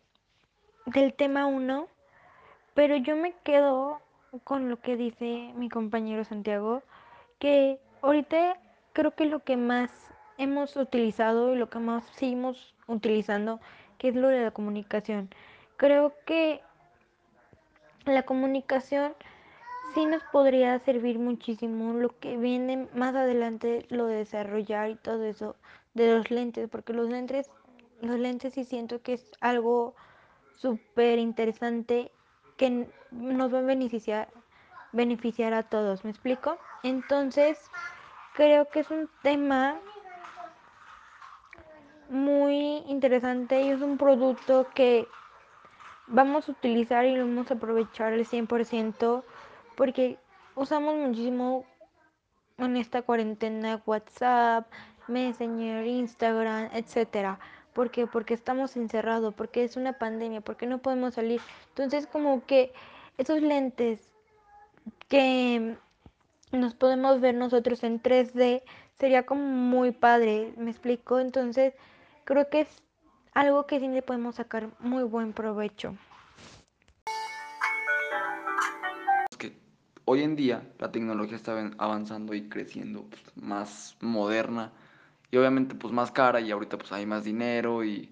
del 0.86 1.14
tema 1.14 1.46
1, 1.46 1.88
pero 2.74 2.96
yo 2.96 3.16
me 3.16 3.32
quedo 3.42 4.00
con 4.42 4.68
lo 4.68 4.80
que 4.80 4.96
dice 4.96 5.52
mi 5.56 5.68
compañero 5.68 6.24
Santiago, 6.24 6.82
que 7.38 7.80
ahorita 8.02 8.58
creo 8.92 9.14
que 9.14 9.26
lo 9.26 9.40
que 9.40 9.56
más 9.56 9.90
hemos 10.36 10.76
utilizado 10.76 11.54
y 11.54 11.56
lo 11.56 11.70
que 11.70 11.78
más 11.78 12.04
seguimos 12.16 12.74
utilizando 12.86 13.60
que 14.04 14.10
es 14.10 14.16
lo 14.16 14.28
de 14.28 14.42
la 14.42 14.50
comunicación. 14.50 15.30
Creo 15.78 16.12
que 16.26 16.60
la 18.04 18.24
comunicación 18.24 19.14
sí 19.94 20.04
nos 20.04 20.22
podría 20.24 20.78
servir 20.80 21.18
muchísimo 21.18 21.94
lo 21.94 22.10
que 22.18 22.36
viene 22.36 22.86
más 22.94 23.14
adelante 23.14 23.86
lo 23.88 24.04
de 24.04 24.16
desarrollar 24.16 24.90
y 24.90 24.96
todo 24.96 25.24
eso 25.24 25.56
de 25.94 26.14
los 26.14 26.30
lentes 26.30 26.68
porque 26.68 26.92
los 26.92 27.08
lentes 27.08 27.48
los 28.02 28.18
lentes 28.18 28.52
sí 28.52 28.64
siento 28.64 29.00
que 29.00 29.14
es 29.14 29.32
algo 29.40 29.94
súper 30.54 31.18
interesante 31.18 32.12
que 32.58 32.86
nos 33.10 33.54
va 33.54 33.60
a 33.60 33.62
beneficiar 33.62 34.28
beneficiar 34.92 35.54
a 35.54 35.62
todos 35.62 36.04
me 36.04 36.10
explico 36.10 36.58
entonces 36.82 37.70
creo 38.34 38.68
que 38.68 38.80
es 38.80 38.90
un 38.90 39.08
tema 39.22 39.80
muy 42.08 42.78
interesante 42.86 43.62
y 43.62 43.70
es 43.70 43.80
un 43.80 43.98
producto 43.98 44.66
que 44.74 45.06
vamos 46.06 46.48
a 46.48 46.52
utilizar 46.52 47.04
y 47.06 47.16
lo 47.16 47.26
vamos 47.26 47.50
a 47.50 47.54
aprovechar 47.54 48.12
al 48.12 48.24
100% 48.24 49.22
porque 49.76 50.18
usamos 50.54 50.96
muchísimo 50.96 51.64
en 52.58 52.76
esta 52.76 53.02
cuarentena 53.02 53.82
WhatsApp, 53.86 54.70
Messenger, 55.08 55.86
Instagram, 55.86 56.70
etcétera. 56.72 57.38
¿Por 57.72 57.90
qué? 57.90 58.06
Porque 58.06 58.34
estamos 58.34 58.76
encerrados, 58.76 59.34
porque 59.34 59.64
es 59.64 59.76
una 59.76 59.94
pandemia, 59.94 60.40
porque 60.40 60.66
no 60.66 60.78
podemos 60.78 61.14
salir. 61.14 61.40
Entonces 61.70 62.06
como 62.06 62.44
que 62.46 62.72
esos 63.18 63.40
lentes 63.42 64.12
que 65.08 65.76
nos 66.52 66.74
podemos 66.74 67.20
ver 67.20 67.34
nosotros 67.34 67.82
en 67.82 68.00
3D 68.00 68.62
sería 68.94 69.26
como 69.26 69.42
muy 69.42 69.90
padre, 69.90 70.54
¿me 70.56 70.70
explico? 70.70 71.18
Entonces 71.18 71.74
creo 72.24 72.48
que 72.48 72.62
es 72.62 72.82
algo 73.34 73.66
que 73.66 73.80
sí 73.80 73.88
le 73.88 74.02
podemos 74.02 74.36
sacar 74.36 74.70
muy 74.80 75.04
buen 75.04 75.32
provecho. 75.32 75.96
que 79.38 79.52
hoy 80.04 80.22
en 80.22 80.36
día 80.36 80.62
la 80.78 80.90
tecnología 80.90 81.36
está 81.36 81.70
avanzando 81.78 82.34
y 82.34 82.48
creciendo 82.48 83.04
pues, 83.04 83.22
más 83.36 83.96
moderna 84.00 84.72
y 85.30 85.36
obviamente 85.36 85.74
pues 85.74 85.92
más 85.92 86.12
cara 86.12 86.40
y 86.40 86.50
ahorita 86.50 86.78
pues 86.78 86.92
hay 86.92 87.06
más 87.06 87.24
dinero 87.24 87.84
y 87.84 88.08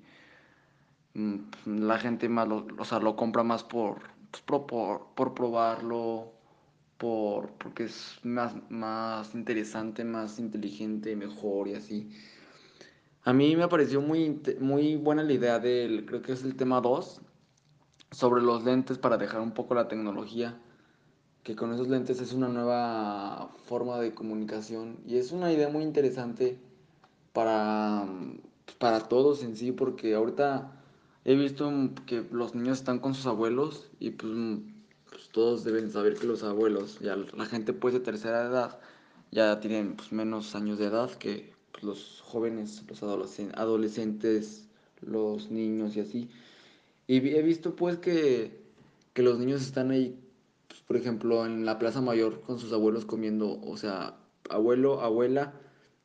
mm, 1.14 1.38
la 1.66 1.98
gente 1.98 2.28
más 2.28 2.48
lo, 2.48 2.66
o 2.78 2.84
sea, 2.84 2.98
lo 2.98 3.16
compra 3.16 3.42
más 3.44 3.62
por, 3.62 4.00
pues, 4.30 4.42
por, 4.42 5.06
por, 5.14 5.34
probarlo, 5.34 6.32
por, 6.98 7.52
porque 7.52 7.84
es 7.84 8.18
más, 8.24 8.54
más 8.70 9.34
interesante, 9.34 10.04
más 10.04 10.38
inteligente, 10.38 11.14
mejor 11.16 11.68
y 11.68 11.74
así. 11.74 12.10
A 13.24 13.32
mí 13.32 13.54
me 13.54 13.68
pareció 13.68 14.00
muy, 14.00 14.42
muy 14.58 14.96
buena 14.96 15.22
la 15.22 15.32
idea 15.32 15.58
del, 15.60 16.06
creo 16.06 16.22
que 16.22 16.32
es 16.32 16.42
el 16.42 16.56
tema 16.56 16.80
2, 16.80 17.20
sobre 18.10 18.42
los 18.42 18.64
lentes 18.64 18.98
para 18.98 19.16
dejar 19.16 19.40
un 19.40 19.52
poco 19.52 19.74
la 19.74 19.86
tecnología, 19.86 20.60
que 21.44 21.54
con 21.54 21.72
esos 21.72 21.88
lentes 21.88 22.20
es 22.20 22.32
una 22.32 22.48
nueva 22.48 23.50
forma 23.64 23.98
de 23.98 24.12
comunicación 24.12 24.98
y 25.06 25.16
es 25.18 25.30
una 25.30 25.52
idea 25.52 25.68
muy 25.68 25.84
interesante 25.84 26.58
para, 27.32 28.06
para 28.78 29.08
todos 29.08 29.44
en 29.44 29.56
sí, 29.56 29.70
porque 29.70 30.14
ahorita 30.14 30.72
he 31.24 31.36
visto 31.36 31.70
que 32.06 32.26
los 32.32 32.56
niños 32.56 32.78
están 32.78 32.98
con 32.98 33.14
sus 33.14 33.26
abuelos 33.26 33.90
y 34.00 34.10
pues, 34.10 34.32
pues 35.08 35.28
todos 35.28 35.62
deben 35.62 35.90
saber 35.92 36.14
que 36.14 36.26
los 36.26 36.42
abuelos, 36.42 36.98
ya 36.98 37.16
la 37.16 37.46
gente 37.46 37.72
pues 37.72 37.94
de 37.94 38.00
tercera 38.00 38.42
edad, 38.42 38.80
ya 39.30 39.60
tienen 39.60 39.94
pues, 39.94 40.10
menos 40.10 40.56
años 40.56 40.78
de 40.78 40.86
edad 40.86 41.10
que 41.12 41.51
los 41.80 42.22
jóvenes, 42.24 42.84
los 42.88 43.02
adolescentes, 43.02 44.68
los 45.00 45.50
niños 45.50 45.96
y 45.96 46.00
así. 46.00 46.28
Y 47.06 47.16
he 47.16 47.42
visto 47.42 47.74
pues 47.74 47.98
que, 47.98 48.60
que 49.12 49.22
los 49.22 49.38
niños 49.38 49.62
están 49.62 49.90
ahí, 49.90 50.18
pues, 50.68 50.80
por 50.82 50.96
ejemplo, 50.96 51.46
en 51.46 51.64
la 51.64 51.78
Plaza 51.78 52.00
Mayor 52.00 52.40
con 52.42 52.58
sus 52.58 52.72
abuelos 52.72 53.04
comiendo, 53.04 53.60
o 53.62 53.76
sea, 53.76 54.16
abuelo, 54.50 55.00
abuela 55.00 55.54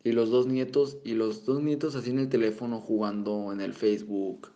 y 0.03 0.12
los 0.12 0.29
dos 0.29 0.47
nietos, 0.47 0.97
y 1.03 1.13
los 1.13 1.45
dos 1.45 1.62
nietos 1.62 1.95
así 1.95 2.12
en 2.12 2.19
el 2.19 2.29
teléfono 2.29 2.79
jugando 2.79 3.51
en 3.51 3.62
el 3.62 3.74
Facebook, 3.74 4.50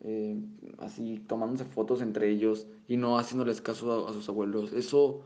eh, 0.00 0.36
así 0.78 1.18
tomándose 1.26 1.64
fotos 1.64 2.02
entre 2.02 2.30
ellos 2.30 2.66
y 2.88 2.96
no 2.98 3.18
haciéndoles 3.18 3.60
caso 3.60 4.06
a 4.08 4.12
sus 4.12 4.28
abuelos. 4.28 4.72
Eso 4.72 5.22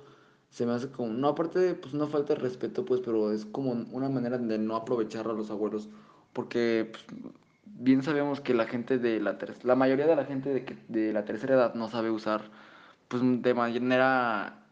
se 0.51 0.67
me 0.67 0.73
hace 0.73 0.91
como, 0.91 1.09
no 1.13 1.29
aparte 1.29 1.59
de 1.59 1.75
pues 1.75 1.95
una 1.95 2.07
falta 2.07 2.35
de 2.35 2.41
respeto, 2.41 2.85
pues, 2.85 3.01
pero 3.01 3.33
es 3.33 3.45
como 3.47 3.73
una 3.73 4.09
manera 4.09 4.39
de 4.39 4.59
no 4.59 4.77
aprovechar 4.77 5.29
a 5.29 5.33
los 5.33 5.51
abuelos, 5.51 5.89
porque 6.33 6.91
pues, 6.91 7.05
bien 7.65 8.03
sabemos 8.03 8.41
que 8.41 8.55
la 8.55 8.67
gente 8.67 8.99
de 8.99 9.21
la 9.21 9.39
tercera, 9.39 9.67
la 9.67 9.75
mayoría 9.77 10.07
de 10.07 10.17
la 10.17 10.25
gente 10.25 10.51
de, 10.51 10.79
de 10.89 11.13
la 11.13 11.25
tercera 11.25 11.55
edad 11.55 11.75
no 11.75 11.89
sabe 11.89 12.11
usar, 12.11 12.43
pues 13.09 13.23
de 13.25 13.55
manera, 13.55 14.65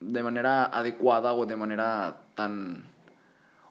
de 0.00 0.22
manera 0.22 0.64
adecuada 0.64 1.34
o 1.34 1.46
de 1.46 1.56
manera 1.56 2.22
tan, 2.34 2.84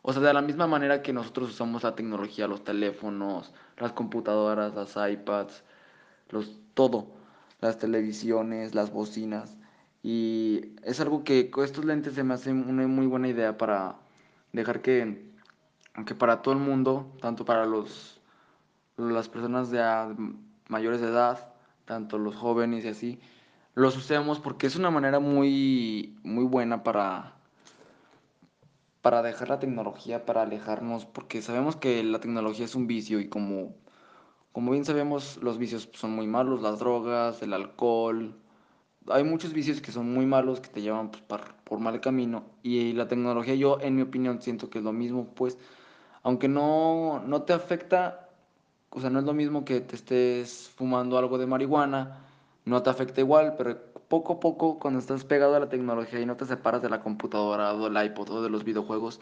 o 0.02 0.13
sea, 0.13 0.22
de 0.22 0.34
la 0.34 0.42
misma 0.42 0.68
manera 0.68 1.02
que 1.02 1.13
nosotros 1.13 1.50
usamos 1.52 1.84
la 1.84 1.96
tecnología, 1.96 2.48
los 2.48 2.63
teléfonos, 2.63 3.54
las 3.78 3.94
computadoras, 3.94 4.75
las 4.75 4.96
iPads, 4.96 5.63
los, 6.30 6.60
todo, 6.74 7.08
las 7.62 7.78
televisiones, 7.80 8.75
las 8.75 8.92
bocinas. 8.92 9.56
Y 10.03 10.75
es 10.83 11.00
algo 11.00 11.24
que 11.24 11.50
con 11.50 11.63
estos 11.63 11.86
lentes 11.86 12.13
se 12.13 12.24
me 12.24 12.33
hace 12.33 12.51
una 12.51 12.86
muy 12.88 13.07
buena 13.07 13.29
idea 13.29 13.57
para 13.57 13.95
dejar 14.51 14.81
que, 14.81 15.31
que 16.05 16.13
para 16.13 16.41
todo 16.41 16.53
el 16.53 16.60
mundo, 16.60 17.10
tanto 17.22 17.45
para 17.45 17.65
los, 17.65 18.19
las 18.98 19.29
personas 19.29 19.72
de 19.72 19.81
mayores 20.67 21.00
de 21.00 21.07
edad, 21.07 21.53
tanto 21.86 22.17
los 22.17 22.36
jóvenes 22.36 22.83
y 22.83 22.89
así, 22.89 23.19
los 23.75 23.95
usemos 23.95 24.39
porque 24.39 24.67
es 24.67 24.75
una 24.75 24.91
manera 24.91 25.19
muy, 25.19 26.17
muy 26.24 26.43
buena 26.43 26.83
para, 26.83 27.36
para 29.01 29.22
dejar 29.22 29.50
la 29.50 29.60
tecnología, 29.60 30.25
para 30.25 30.41
alejarnos, 30.41 31.05
porque 31.05 31.41
sabemos 31.41 31.77
que 31.77 32.03
la 32.03 32.19
tecnología 32.19 32.65
es 32.65 32.75
un 32.75 32.88
vicio 32.88 33.22
y 33.22 33.29
como, 33.29 33.74
como 34.51 34.72
bien 34.72 34.83
sabemos, 34.83 35.38
los 35.41 35.57
vicios 35.57 35.89
son 35.93 36.12
muy 36.12 36.27
malos, 36.27 36.62
las 36.62 36.79
drogas, 36.79 37.41
el 37.41 37.53
alcohol, 37.53 38.36
hay 39.10 39.24
muchos 39.24 39.53
vicios 39.53 39.81
que 39.81 39.91
son 39.91 40.13
muy 40.13 40.25
malos, 40.25 40.60
que 40.60 40.69
te 40.69 40.81
llevan 40.81 41.12
pues, 41.12 41.41
por 41.63 41.79
mal 41.79 42.00
camino, 42.01 42.43
y 42.62 42.93
la 42.93 43.07
tecnología 43.07 43.55
yo, 43.55 43.79
en 43.81 43.95
mi 43.95 44.01
opinión, 44.01 44.41
siento 44.41 44.69
que 44.69 44.79
es 44.79 44.83
lo 44.83 44.93
mismo, 44.93 45.27
pues, 45.36 45.57
aunque 46.24 46.48
no, 46.48 47.22
no 47.25 47.43
te 47.43 47.53
afecta, 47.53 48.29
o 48.89 49.01
sea, 49.01 49.10
no 49.10 49.19
es 49.19 49.25
lo 49.25 49.33
mismo 49.33 49.65
que 49.65 49.81
te 49.81 49.95
estés 49.95 50.69
fumando 50.75 51.17
algo 51.17 51.38
de 51.38 51.48
marihuana, 51.48 52.19
no 52.65 52.81
te 52.81 52.89
afecta 52.89 53.22
igual, 53.22 53.55
pero 53.57 53.77
poco 54.07 54.33
a 54.33 54.39
poco, 54.39 54.79
cuando 54.79 55.00
estás 55.00 55.24
pegado 55.24 55.55
a 55.55 55.60
la 55.60 55.69
tecnología 55.69 56.19
y 56.19 56.25
no 56.25 56.38
te 56.38 56.45
separas 56.45 56.81
de 56.81 56.89
la 56.89 57.01
computadora 57.01 57.74
o 57.74 57.89
del 57.89 58.05
iPod 58.05 58.29
o 58.29 58.43
de 58.43 58.50
los 58.50 58.63
videojuegos, 58.63 59.19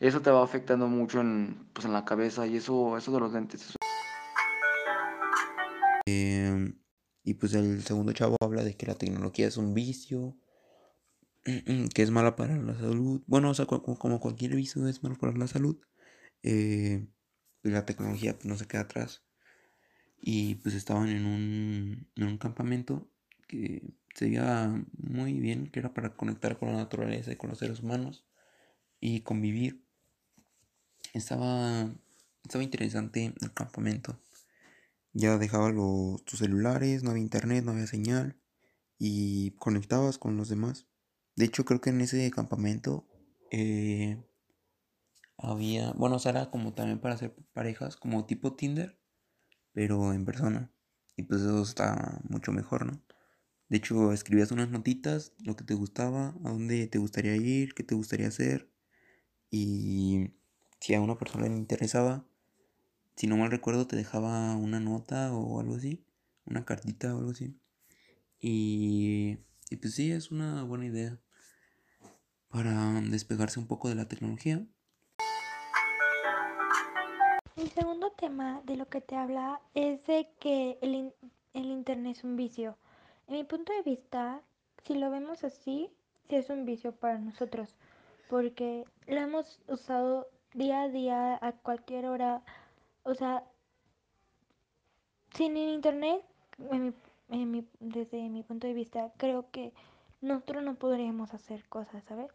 eso 0.00 0.20
te 0.22 0.30
va 0.30 0.42
afectando 0.42 0.86
mucho 0.88 1.20
en, 1.20 1.66
pues, 1.72 1.84
en 1.84 1.92
la 1.92 2.04
cabeza 2.04 2.46
y 2.46 2.56
eso, 2.56 2.96
eso 2.96 3.12
de 3.12 3.20
los 3.20 3.32
lentes. 3.32 3.74
Em, 6.06 6.74
y 7.24 7.34
pues 7.34 7.54
el 7.54 7.82
segundo 7.84 8.12
chavo 8.12 8.36
habla 8.40 8.64
de 8.64 8.76
que 8.76 8.86
la 8.86 8.94
tecnología 8.96 9.46
es 9.48 9.56
un 9.56 9.74
vicio, 9.74 10.36
que 11.94 12.02
es 12.02 12.10
mala 12.10 12.36
para 12.36 12.56
la 12.56 12.74
salud. 12.78 13.22
Bueno, 13.26 13.50
o 13.50 13.54
sea, 13.54 13.66
como 13.66 14.20
cualquier 14.20 14.54
vicio 14.56 14.86
es 14.88 15.02
malo 15.02 15.16
para 15.18 15.32
la 15.36 15.46
salud. 15.46 15.78
eh, 16.44 17.08
pues 17.62 17.74
la 17.74 17.86
tecnología 17.86 18.34
pues, 18.34 18.46
no 18.46 18.56
se 18.58 18.66
queda 18.68 18.82
atrás. 18.82 19.24
Y 20.20 20.56
pues 20.56 20.74
estaban 20.74 21.08
en 21.08 21.26
un, 21.26 22.08
en 22.16 22.24
un 22.24 22.38
campamento 22.38 23.10
que 23.48 23.82
se 24.14 24.26
veía 24.26 24.84
muy 24.98 25.34
bien, 25.40 25.68
que 25.70 25.80
era 25.80 25.94
para 25.94 26.16
conectar 26.16 26.58
con 26.58 26.70
la 26.70 26.76
naturaleza 26.76 27.32
y 27.32 27.36
con 27.36 27.50
los 27.50 27.58
seres 27.58 27.80
humanos 27.80 28.24
y 29.00 29.22
convivir. 29.22 29.84
Estaba, 31.14 31.94
estaba 32.42 32.64
interesante 32.64 33.32
el 33.40 33.52
campamento. 33.54 34.18
Ya 35.12 35.38
dejaba 35.38 35.70
los, 35.70 36.24
tus 36.24 36.38
celulares, 36.38 37.02
no 37.02 37.10
había 37.10 37.22
internet, 37.22 37.64
no 37.64 37.72
había 37.72 37.86
señal 37.86 38.40
y 38.98 39.52
conectabas 39.52 40.18
con 40.18 40.36
los 40.36 40.48
demás. 40.48 40.86
De 41.36 41.46
hecho, 41.46 41.64
creo 41.64 41.80
que 41.80 41.90
en 41.90 42.02
ese 42.02 42.30
campamento 42.30 43.06
eh, 43.50 44.22
había, 45.38 45.92
bueno, 45.92 46.16
o 46.16 46.18
sea, 46.18 46.30
era 46.32 46.50
como 46.50 46.74
también 46.74 47.00
para 47.00 47.14
hacer 47.14 47.34
parejas, 47.52 47.96
como 47.96 48.26
tipo 48.26 48.54
Tinder, 48.54 48.98
pero 49.72 50.12
en 50.12 50.24
persona. 50.24 50.72
Y 51.16 51.24
pues 51.24 51.42
eso 51.42 51.62
está 51.62 52.20
mucho 52.28 52.52
mejor, 52.52 52.86
¿no? 52.86 53.02
De 53.68 53.78
hecho, 53.78 54.12
escribías 54.12 54.52
unas 54.52 54.70
notitas, 54.70 55.32
lo 55.38 55.56
que 55.56 55.64
te 55.64 55.74
gustaba, 55.74 56.30
a 56.44 56.50
dónde 56.50 56.88
te 56.88 56.98
gustaría 56.98 57.36
ir, 57.36 57.74
qué 57.74 57.84
te 57.84 57.94
gustaría 57.94 58.28
hacer. 58.28 58.70
Y 59.50 60.32
si 60.80 60.94
a 60.94 61.00
una 61.00 61.18
persona 61.18 61.48
le 61.48 61.56
interesaba, 61.56 62.26
si 63.16 63.26
no 63.26 63.36
mal 63.36 63.50
recuerdo, 63.50 63.86
te 63.86 63.96
dejaba 63.96 64.56
una 64.56 64.80
nota 64.80 65.32
o 65.32 65.60
algo 65.60 65.76
así, 65.76 66.04
una 66.46 66.64
cartita 66.64 67.14
o 67.14 67.18
algo 67.18 67.30
así. 67.30 67.58
Y, 68.40 69.38
y 69.70 69.76
pues 69.76 69.94
sí, 69.94 70.10
es 70.12 70.30
una 70.30 70.62
buena 70.64 70.86
idea 70.86 71.18
para 72.48 73.00
despegarse 73.02 73.60
un 73.60 73.66
poco 73.66 73.88
de 73.88 73.94
la 73.94 74.08
tecnología. 74.08 74.66
El 77.56 77.70
segundo 77.70 78.10
tema 78.12 78.62
de 78.64 78.76
lo 78.76 78.88
que 78.88 79.00
te 79.00 79.16
habla 79.16 79.60
es 79.74 80.04
de 80.06 80.28
que 80.40 80.78
el, 80.80 81.12
el 81.52 81.66
Internet 81.66 82.16
es 82.16 82.24
un 82.24 82.36
vicio. 82.36 82.78
En 83.26 83.34
mi 83.34 83.44
punto 83.44 83.72
de 83.72 83.82
vista, 83.82 84.40
si 84.84 84.94
lo 84.94 85.10
vemos 85.10 85.44
así, 85.44 85.90
sí 86.28 86.36
es 86.36 86.48
un 86.48 86.64
vicio 86.64 86.92
para 86.92 87.18
nosotros, 87.18 87.76
porque 88.28 88.84
lo 89.06 89.18
hemos 89.18 89.60
usado 89.68 90.28
día 90.54 90.82
a 90.82 90.88
día, 90.88 91.38
a 91.40 91.52
cualquier 91.52 92.06
hora. 92.06 92.42
O 93.04 93.14
sea, 93.14 93.44
sin 95.34 95.56
el 95.56 95.70
Internet, 95.70 96.22
en 97.30 97.50
mi- 97.50 97.66
desde 97.80 98.28
mi 98.28 98.42
punto 98.42 98.66
de 98.66 98.74
vista, 98.74 99.12
creo 99.16 99.50
que 99.50 99.72
nosotros 100.20 100.62
no 100.62 100.74
podríamos 100.74 101.32
hacer 101.34 101.66
cosas, 101.68 102.04
¿sabes? 102.04 102.30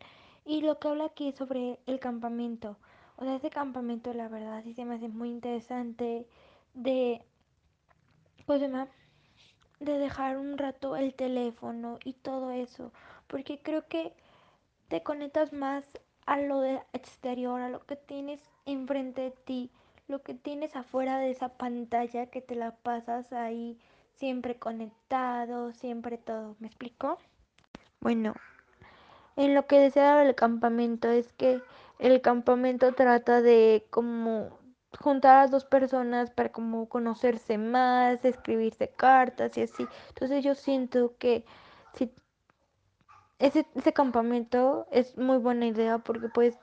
Y 0.46 0.62
lo 0.62 0.80
que 0.80 0.88
habla 0.88 1.06
aquí 1.06 1.30
es 1.30 1.36
sobre 1.36 1.80
el 1.86 2.00
campamento. 2.00 2.78
O 3.18 3.24
sea, 3.26 3.36
ese 3.36 3.50
campamento, 3.50 4.14
la 4.14 4.28
verdad, 4.30 4.64
sí 4.64 4.74
se 4.74 4.86
me 4.86 4.96
hace 4.96 5.08
muy 5.10 5.30
interesante 5.30 6.28
de, 6.74 7.22
pues, 8.46 8.62
de 9.80 9.98
dejar 10.00 10.38
un 10.38 10.58
rato 10.58 10.96
el 10.98 11.14
teléfono 11.14 11.98
y 12.04 12.14
todo 12.14 12.52
eso. 12.52 12.92
Porque 13.28 13.60
creo 13.62 13.88
que 13.88 14.14
te 14.90 15.04
conectas 15.04 15.54
más 15.54 15.86
a 16.28 16.40
lo 16.40 16.62
de 16.62 16.82
exterior, 16.94 17.62
a 17.62 17.70
lo 17.70 17.86
que 17.86 17.96
tienes 17.98 18.52
enfrente 18.66 19.22
de 19.24 19.32
ti, 19.32 19.72
lo 20.08 20.22
que 20.22 20.34
tienes 20.34 20.76
afuera 20.76 21.18
de 21.18 21.32
esa 21.32 21.50
pantalla 21.50 22.28
que 22.28 22.42
te 22.42 22.56
la 22.56 22.76
pasas 22.76 23.34
ahí 23.34 23.78
siempre 24.14 24.58
conectado, 24.58 25.74
siempre 25.74 26.18
todo. 26.18 26.56
¿Me 26.60 26.68
explico? 26.68 27.18
Bueno, 28.00 28.34
en 29.36 29.54
lo 29.56 29.66
que 29.68 29.80
desea 29.80 30.24
el 30.24 30.36
campamento 30.36 31.10
es 31.10 31.34
que 31.34 31.62
el 32.00 32.22
campamento 32.22 32.94
trata 32.94 33.42
de 33.42 33.88
como 33.90 34.60
juntar 35.00 35.38
a 35.38 35.48
dos 35.48 35.66
personas 35.66 36.32
para 36.32 36.52
como 36.52 36.88
conocerse 36.88 37.58
más, 37.58 38.24
escribirse 38.24 38.90
cartas 38.90 39.58
y 39.58 39.64
así. 39.64 39.86
Entonces 40.10 40.44
yo 40.44 40.56
siento 40.56 41.16
que 41.18 41.46
si 41.94 42.14
ese, 43.40 43.66
ese 43.76 43.94
campamento 43.94 44.88
es 44.92 45.18
muy 45.18 45.38
buena 45.38 45.68
idea 45.68 45.98
porque 45.98 46.30
pues, 46.30 46.58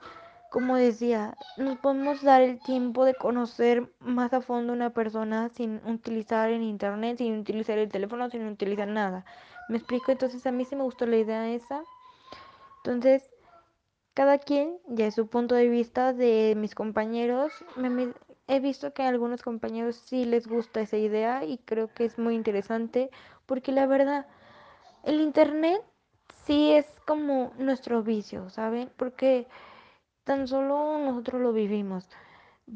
como 0.53 0.75
decía, 0.77 1.35
nos 1.57 1.79
podemos 1.79 2.21
dar 2.21 2.43
el 2.43 2.59
tiempo 2.59 3.05
de 3.05 3.15
conocer 3.15 3.91
más 3.99 4.33
a 4.33 4.41
fondo 4.41 4.71
una 4.71 4.91
persona 4.91 5.49
sin 5.49 5.81
utilizar 5.87 6.51
el 6.51 6.61
internet, 6.61 7.17
sin 7.17 7.39
utilizar 7.39 7.79
el 7.79 7.89
teléfono, 7.89 8.29
sin 8.29 8.45
utilizar 8.45 8.87
nada. 8.87 9.25
¿Me 9.67 9.77
explico? 9.77 10.11
Entonces 10.11 10.45
a 10.45 10.51
mí 10.51 10.63
sí 10.63 10.75
me 10.75 10.83
gustó 10.83 11.07
la 11.07 11.17
idea 11.17 11.49
esa. 11.49 11.81
Entonces, 12.77 13.31
cada 14.13 14.37
quien, 14.37 14.77
ya 14.89 15.09
su 15.09 15.25
punto 15.25 15.55
de 15.55 15.69
vista 15.69 16.13
de 16.13 16.53
mis 16.55 16.75
compañeros, 16.75 17.51
me, 17.75 17.89
me, 17.89 18.13
he 18.47 18.59
visto 18.59 18.93
que 18.93 19.01
a 19.01 19.09
algunos 19.09 19.41
compañeros 19.41 19.95
sí 19.95 20.23
les 20.23 20.45
gusta 20.45 20.81
esa 20.81 20.97
idea 20.97 21.45
y 21.45 21.57
creo 21.65 21.91
que 21.91 22.05
es 22.05 22.19
muy 22.19 22.35
interesante 22.35 23.09
porque 23.47 23.71
la 23.71 23.87
verdad, 23.87 24.27
el 25.01 25.19
internet 25.19 25.81
sí 26.45 26.73
es 26.73 26.85
como 27.07 27.53
nuestro 27.57 28.03
vicio, 28.03 28.51
¿saben? 28.51 28.91
Porque 28.97 29.47
tan 30.23 30.47
solo 30.47 30.99
nosotros 30.99 31.41
lo 31.41 31.53
vivimos. 31.53 32.09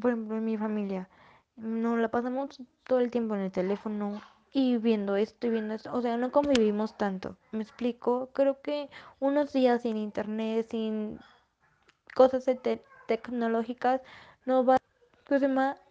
Por 0.00 0.12
ejemplo, 0.12 0.36
en 0.36 0.44
mi 0.44 0.56
familia, 0.56 1.08
nos 1.56 1.98
la 1.98 2.08
pasamos 2.08 2.60
todo 2.84 3.00
el 3.00 3.10
tiempo 3.10 3.34
en 3.34 3.42
el 3.42 3.52
teléfono 3.52 4.20
y 4.52 4.78
viendo 4.78 5.16
esto 5.16 5.46
y 5.46 5.50
viendo 5.50 5.74
esto. 5.74 5.92
O 5.92 6.00
sea, 6.00 6.16
no 6.16 6.30
convivimos 6.30 6.96
tanto. 6.96 7.36
¿Me 7.52 7.62
explico? 7.62 8.30
Creo 8.32 8.60
que 8.60 8.88
unos 9.20 9.52
días 9.52 9.82
sin 9.82 9.96
internet, 9.96 10.66
sin 10.70 11.18
cosas 12.14 12.44
te 12.44 12.82
tecnológicas, 13.06 14.02
nos 14.44 14.68
va, 14.68 14.76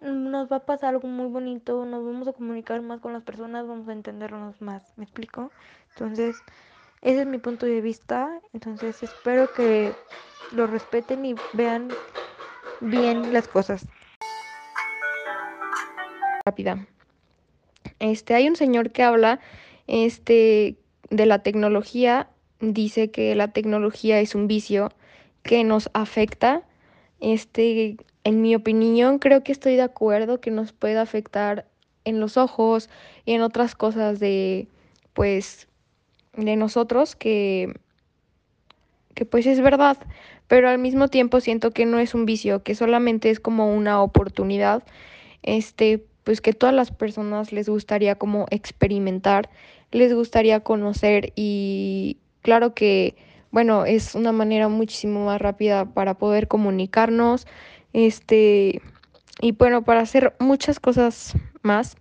nos 0.02 0.52
va 0.52 0.56
a 0.58 0.66
pasar 0.66 0.90
algo 0.90 1.08
muy 1.08 1.28
bonito, 1.28 1.84
nos 1.86 2.06
vamos 2.06 2.28
a 2.28 2.34
comunicar 2.34 2.82
más 2.82 3.02
con 3.02 3.14
las 3.14 3.24
personas, 3.24 3.68
vamos 3.68 3.88
a 3.88 3.94
entendernos 3.94 4.62
más. 4.62 4.94
¿Me 4.98 5.04
explico? 5.04 5.52
Entonces, 5.90 6.36
ese 7.02 7.22
es 7.22 7.28
mi 7.28 7.40
punto 7.40 7.66
de 7.66 7.82
vista. 7.82 8.40
Entonces, 8.54 9.02
espero 9.04 9.52
que 9.54 9.94
lo 10.52 10.68
respeten 10.68 11.26
y 11.26 11.36
vean 11.54 11.90
bien 12.82 13.34
las 13.34 13.48
cosas. 13.48 13.86
Rápida. 16.46 16.88
Este, 18.00 18.36
hay 18.36 18.48
un 18.48 18.56
señor 18.56 18.92
que 18.92 19.04
habla 19.04 19.40
este, 19.88 20.78
de 21.10 21.26
la 21.26 21.44
tecnología, 21.44 22.30
dice 22.60 23.12
que 23.12 23.36
la 23.36 23.50
tecnología 23.50 24.20
es 24.20 24.36
un 24.36 24.48
vicio 24.48 24.92
que 25.44 25.64
nos 25.64 25.90
afecta 25.94 26.64
Este, 27.20 27.98
en 28.24 28.42
mi 28.42 28.56
opinión, 28.56 29.20
creo 29.20 29.44
que 29.44 29.52
estoy 29.52 29.76
de 29.76 29.82
acuerdo 29.82 30.40
que 30.40 30.52
nos 30.52 30.72
puede 30.74 31.00
afectar 31.00 31.66
en 32.06 32.20
los 32.20 32.38
ojos 32.38 32.90
y 33.26 33.34
en 33.34 33.42
otras 33.42 33.76
cosas 33.76 34.20
de, 34.20 34.68
pues, 35.14 35.68
de 36.34 36.56
nosotros 36.56 37.16
que, 37.16 37.74
que 39.16 39.26
pues 39.26 39.46
es 39.48 39.62
verdad, 39.62 39.98
pero 40.48 40.70
al 40.70 40.80
mismo 40.80 41.08
tiempo 41.08 41.40
siento 41.42 41.72
que 41.72 41.86
no 41.86 42.00
es 42.00 42.14
un 42.14 42.26
vicio, 42.26 42.64
que 42.64 42.76
solamente 42.76 43.30
es 43.30 43.40
como 43.40 43.74
una 43.74 44.02
oportunidad, 44.02 44.84
este, 45.44 46.04
pues 46.24 46.42
que 46.42 46.54
todas 46.54 46.76
las 46.76 46.92
personas 46.92 47.52
les 47.52 47.70
gustaría 47.70 48.16
como 48.16 48.48
experimentar, 48.50 49.50
les 49.92 50.14
gustaría 50.14 50.62
conocer 50.62 51.32
y 51.36 52.18
claro 52.42 52.74
que, 52.74 53.16
bueno, 53.52 53.86
es 53.86 54.16
una 54.16 54.32
manera 54.32 54.68
muchísimo 54.68 55.26
más 55.26 55.42
rápida 55.42 55.86
para 55.86 56.16
poder 56.16 56.48
comunicarnos, 56.48 57.48
este, 57.94 58.82
y 59.42 59.52
bueno, 59.54 59.84
para 59.84 60.02
hacer 60.02 60.36
muchas 60.40 60.80
cosas 60.80 61.34
más. 61.62 61.96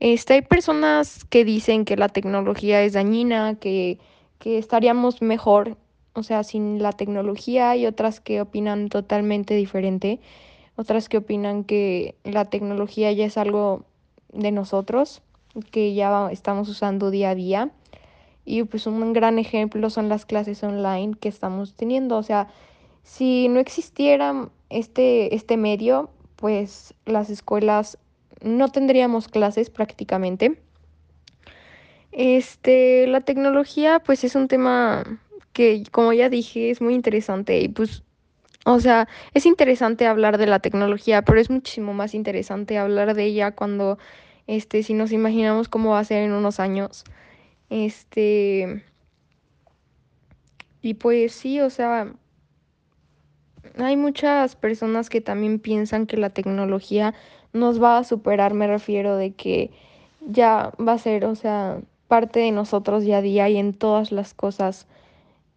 Este, 0.00 0.34
hay 0.34 0.42
personas 0.42 1.24
que 1.24 1.44
dicen 1.44 1.84
que 1.84 1.96
la 1.96 2.08
tecnología 2.08 2.82
es 2.82 2.94
dañina, 2.94 3.54
que, 3.60 3.98
que 4.40 4.58
estaríamos 4.58 5.22
mejor, 5.22 5.76
o 6.14 6.22
sea, 6.22 6.42
sin 6.42 6.82
la 6.82 6.92
tecnología, 6.92 7.76
y 7.76 7.86
otras 7.86 8.20
que 8.20 8.40
opinan 8.40 8.88
totalmente 8.88 9.54
diferente, 9.54 10.20
otras 10.76 11.08
que 11.08 11.18
opinan 11.18 11.64
que 11.64 12.16
la 12.24 12.46
tecnología 12.46 13.12
ya 13.12 13.26
es 13.26 13.36
algo 13.36 13.84
de 14.32 14.50
nosotros, 14.50 15.22
que 15.70 15.94
ya 15.94 16.30
estamos 16.30 16.68
usando 16.68 17.10
día 17.10 17.30
a 17.30 17.34
día. 17.34 17.70
Y 18.44 18.64
pues 18.64 18.86
un 18.86 19.12
gran 19.12 19.38
ejemplo 19.38 19.90
son 19.90 20.08
las 20.08 20.26
clases 20.26 20.62
online 20.64 21.14
que 21.20 21.28
estamos 21.28 21.74
teniendo. 21.74 22.16
O 22.16 22.22
sea, 22.22 22.48
si 23.02 23.48
no 23.48 23.60
existiera 23.60 24.48
este, 24.70 25.34
este 25.34 25.56
medio, 25.56 26.10
pues 26.36 26.94
las 27.04 27.30
escuelas 27.30 27.98
no 28.40 28.68
tendríamos 28.68 29.28
clases 29.28 29.70
prácticamente. 29.70 30.60
Este, 32.10 33.06
la 33.06 33.20
tecnología 33.20 34.00
pues 34.00 34.24
es 34.24 34.34
un 34.34 34.48
tema 34.48 35.20
que 35.52 35.84
como 35.90 36.12
ya 36.12 36.28
dije 36.28 36.70
es 36.70 36.80
muy 36.80 36.94
interesante 36.94 37.60
y 37.60 37.68
pues 37.68 38.02
o 38.64 38.78
sea, 38.78 39.08
es 39.34 39.44
interesante 39.44 40.06
hablar 40.06 40.38
de 40.38 40.46
la 40.46 40.60
tecnología, 40.60 41.22
pero 41.22 41.40
es 41.40 41.50
muchísimo 41.50 41.94
más 41.94 42.14
interesante 42.14 42.78
hablar 42.78 43.14
de 43.14 43.24
ella 43.24 43.50
cuando 43.52 43.98
este 44.46 44.82
si 44.84 44.94
nos 44.94 45.10
imaginamos 45.12 45.68
cómo 45.68 45.90
va 45.90 45.98
a 45.98 46.04
ser 46.04 46.22
en 46.22 46.32
unos 46.32 46.60
años. 46.60 47.04
Este 47.70 48.84
y 50.80 50.94
pues 50.94 51.32
sí, 51.32 51.60
o 51.60 51.70
sea, 51.70 52.12
hay 53.78 53.96
muchas 53.96 54.56
personas 54.56 55.08
que 55.10 55.20
también 55.20 55.58
piensan 55.58 56.06
que 56.06 56.16
la 56.16 56.30
tecnología 56.30 57.14
nos 57.52 57.82
va 57.82 57.98
a 57.98 58.04
superar, 58.04 58.54
me 58.54 58.66
refiero 58.66 59.16
de 59.16 59.32
que 59.32 59.70
ya 60.20 60.72
va 60.80 60.92
a 60.94 60.98
ser, 60.98 61.24
o 61.24 61.34
sea, 61.34 61.80
parte 62.08 62.40
de 62.40 62.50
nosotros 62.50 63.04
día 63.04 63.18
a 63.18 63.22
día 63.22 63.48
y 63.48 63.56
en 63.58 63.74
todas 63.74 64.12
las 64.12 64.34
cosas, 64.34 64.86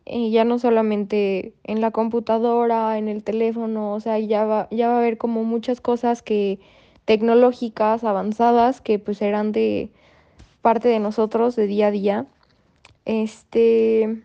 y 0.05 0.31
ya 0.31 0.45
no 0.45 0.59
solamente 0.59 1.53
en 1.63 1.81
la 1.81 1.91
computadora, 1.91 2.97
en 2.97 3.07
el 3.07 3.23
teléfono, 3.23 3.93
o 3.93 3.99
sea, 3.99 4.19
ya 4.19 4.45
va, 4.45 4.67
ya 4.69 4.87
va 4.87 4.95
a 4.95 4.97
haber 4.99 5.17
como 5.17 5.43
muchas 5.43 5.81
cosas 5.81 6.21
que 6.21 6.59
tecnológicas, 7.05 8.03
avanzadas, 8.03 8.81
que 8.81 8.99
pues 8.99 9.17
serán 9.17 9.51
de 9.51 9.89
parte 10.61 10.89
de 10.89 10.99
nosotros 10.99 11.55
de 11.55 11.67
día 11.67 11.87
a 11.87 11.91
día. 11.91 12.25
Este, 13.05 14.21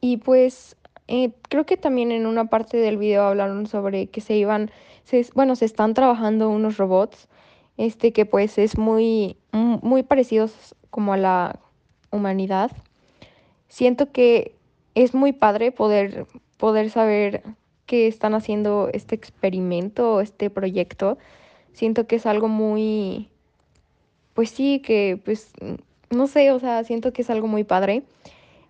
y 0.00 0.18
pues 0.18 0.76
eh, 1.08 1.32
creo 1.48 1.66
que 1.66 1.76
también 1.76 2.12
en 2.12 2.26
una 2.26 2.46
parte 2.46 2.78
del 2.78 2.96
video 2.96 3.24
hablaron 3.24 3.66
sobre 3.66 4.06
que 4.06 4.20
se 4.20 4.36
iban, 4.36 4.70
se, 5.04 5.26
bueno, 5.34 5.56
se 5.56 5.66
están 5.66 5.92
trabajando 5.94 6.48
unos 6.48 6.78
robots, 6.78 7.28
este 7.76 8.12
que 8.12 8.24
pues 8.24 8.56
es 8.58 8.78
muy, 8.78 9.36
muy 9.52 10.02
parecidos 10.02 10.74
como 10.90 11.12
a 11.12 11.16
la 11.18 11.58
humanidad. 12.10 12.70
Siento 13.74 14.12
que 14.12 14.54
es 14.94 15.16
muy 15.16 15.32
padre 15.32 15.72
poder, 15.72 16.28
poder 16.58 16.90
saber 16.90 17.42
que 17.86 18.06
están 18.06 18.34
haciendo 18.34 18.88
este 18.92 19.16
experimento, 19.16 20.20
este 20.20 20.48
proyecto. 20.48 21.18
Siento 21.72 22.06
que 22.06 22.14
es 22.14 22.24
algo 22.24 22.46
muy, 22.46 23.30
pues 24.32 24.50
sí, 24.50 24.78
que 24.78 25.20
pues, 25.24 25.50
no 26.10 26.28
sé, 26.28 26.52
o 26.52 26.60
sea, 26.60 26.84
siento 26.84 27.12
que 27.12 27.22
es 27.22 27.30
algo 27.30 27.48
muy 27.48 27.64
padre. 27.64 28.04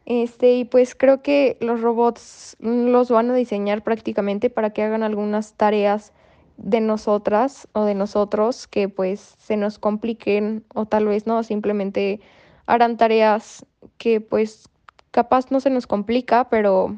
Este, 0.06 0.54
y 0.54 0.64
pues 0.64 0.94
creo 0.94 1.20
que 1.20 1.58
los 1.60 1.82
robots 1.82 2.56
los 2.60 3.10
van 3.10 3.30
a 3.30 3.34
diseñar 3.34 3.82
prácticamente 3.82 4.48
para 4.48 4.70
que 4.70 4.84
hagan 4.84 5.02
algunas 5.02 5.52
tareas 5.52 6.14
de 6.56 6.80
nosotras 6.80 7.68
o 7.74 7.84
de 7.84 7.94
nosotros 7.94 8.66
que 8.66 8.88
pues 8.88 9.34
se 9.36 9.58
nos 9.58 9.78
compliquen 9.78 10.64
o 10.74 10.86
tal 10.86 11.04
vez 11.04 11.26
no, 11.26 11.42
simplemente 11.42 12.20
harán 12.64 12.96
tareas 12.96 13.66
que 13.98 14.22
pues 14.22 14.70
capaz 15.14 15.52
no 15.52 15.60
se 15.60 15.70
nos 15.70 15.86
complica, 15.86 16.48
pero 16.50 16.96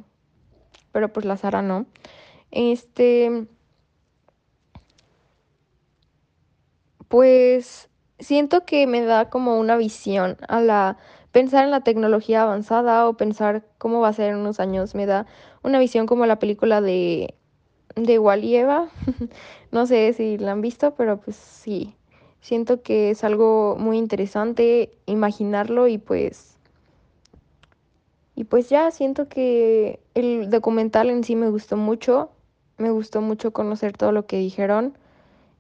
pero 0.90 1.12
pues 1.12 1.26
las 1.26 1.44
harán, 1.44 1.68
¿no? 1.68 1.85
Este 2.50 3.46
pues 7.09 7.90
siento 8.18 8.64
que 8.64 8.87
me 8.87 9.02
da 9.02 9.29
como 9.29 9.59
una 9.59 9.76
visión 9.76 10.38
a 10.48 10.61
la 10.61 10.96
pensar 11.31 11.64
en 11.64 11.70
la 11.70 11.83
tecnología 11.83 12.42
avanzada 12.42 13.07
o 13.07 13.18
pensar 13.18 13.66
cómo 13.76 14.00
va 14.00 14.09
a 14.09 14.12
ser 14.14 14.31
en 14.31 14.38
unos 14.38 14.61
años 14.61 14.94
me 14.94 15.05
da 15.05 15.26
una 15.62 15.79
visión 15.79 16.07
como 16.07 16.24
la 16.24 16.38
película 16.38 16.81
de 16.81 17.35
de 17.96 18.18
Wally 18.18 18.57
Eva. 18.57 18.88
no 19.72 19.87
sé 19.87 20.14
si 20.14 20.38
la 20.38 20.52
han 20.52 20.62
visto, 20.62 20.94
pero 20.94 21.20
pues 21.20 21.37
sí. 21.37 21.94
Siento 22.40 22.83
que 22.83 23.11
es 23.11 23.24
algo 23.24 23.76
muy 23.79 23.98
interesante 23.98 24.90
imaginarlo 25.07 25.88
y 25.88 25.98
pues 25.98 26.56
y 28.37 28.44
pues 28.44 28.68
ya 28.68 28.90
siento 28.90 29.29
que 29.31 29.99
el 30.12 30.51
documental 30.51 31.09
en 31.09 31.25
sí 31.25 31.35
me 31.35 31.49
gustó 31.49 31.79
mucho. 31.79 32.31
Me 32.77 32.90
gustó 32.90 33.22
mucho 33.22 33.55
conocer 33.55 33.96
todo 33.96 34.12
lo 34.12 34.27
que 34.27 34.37
dijeron. 34.37 34.99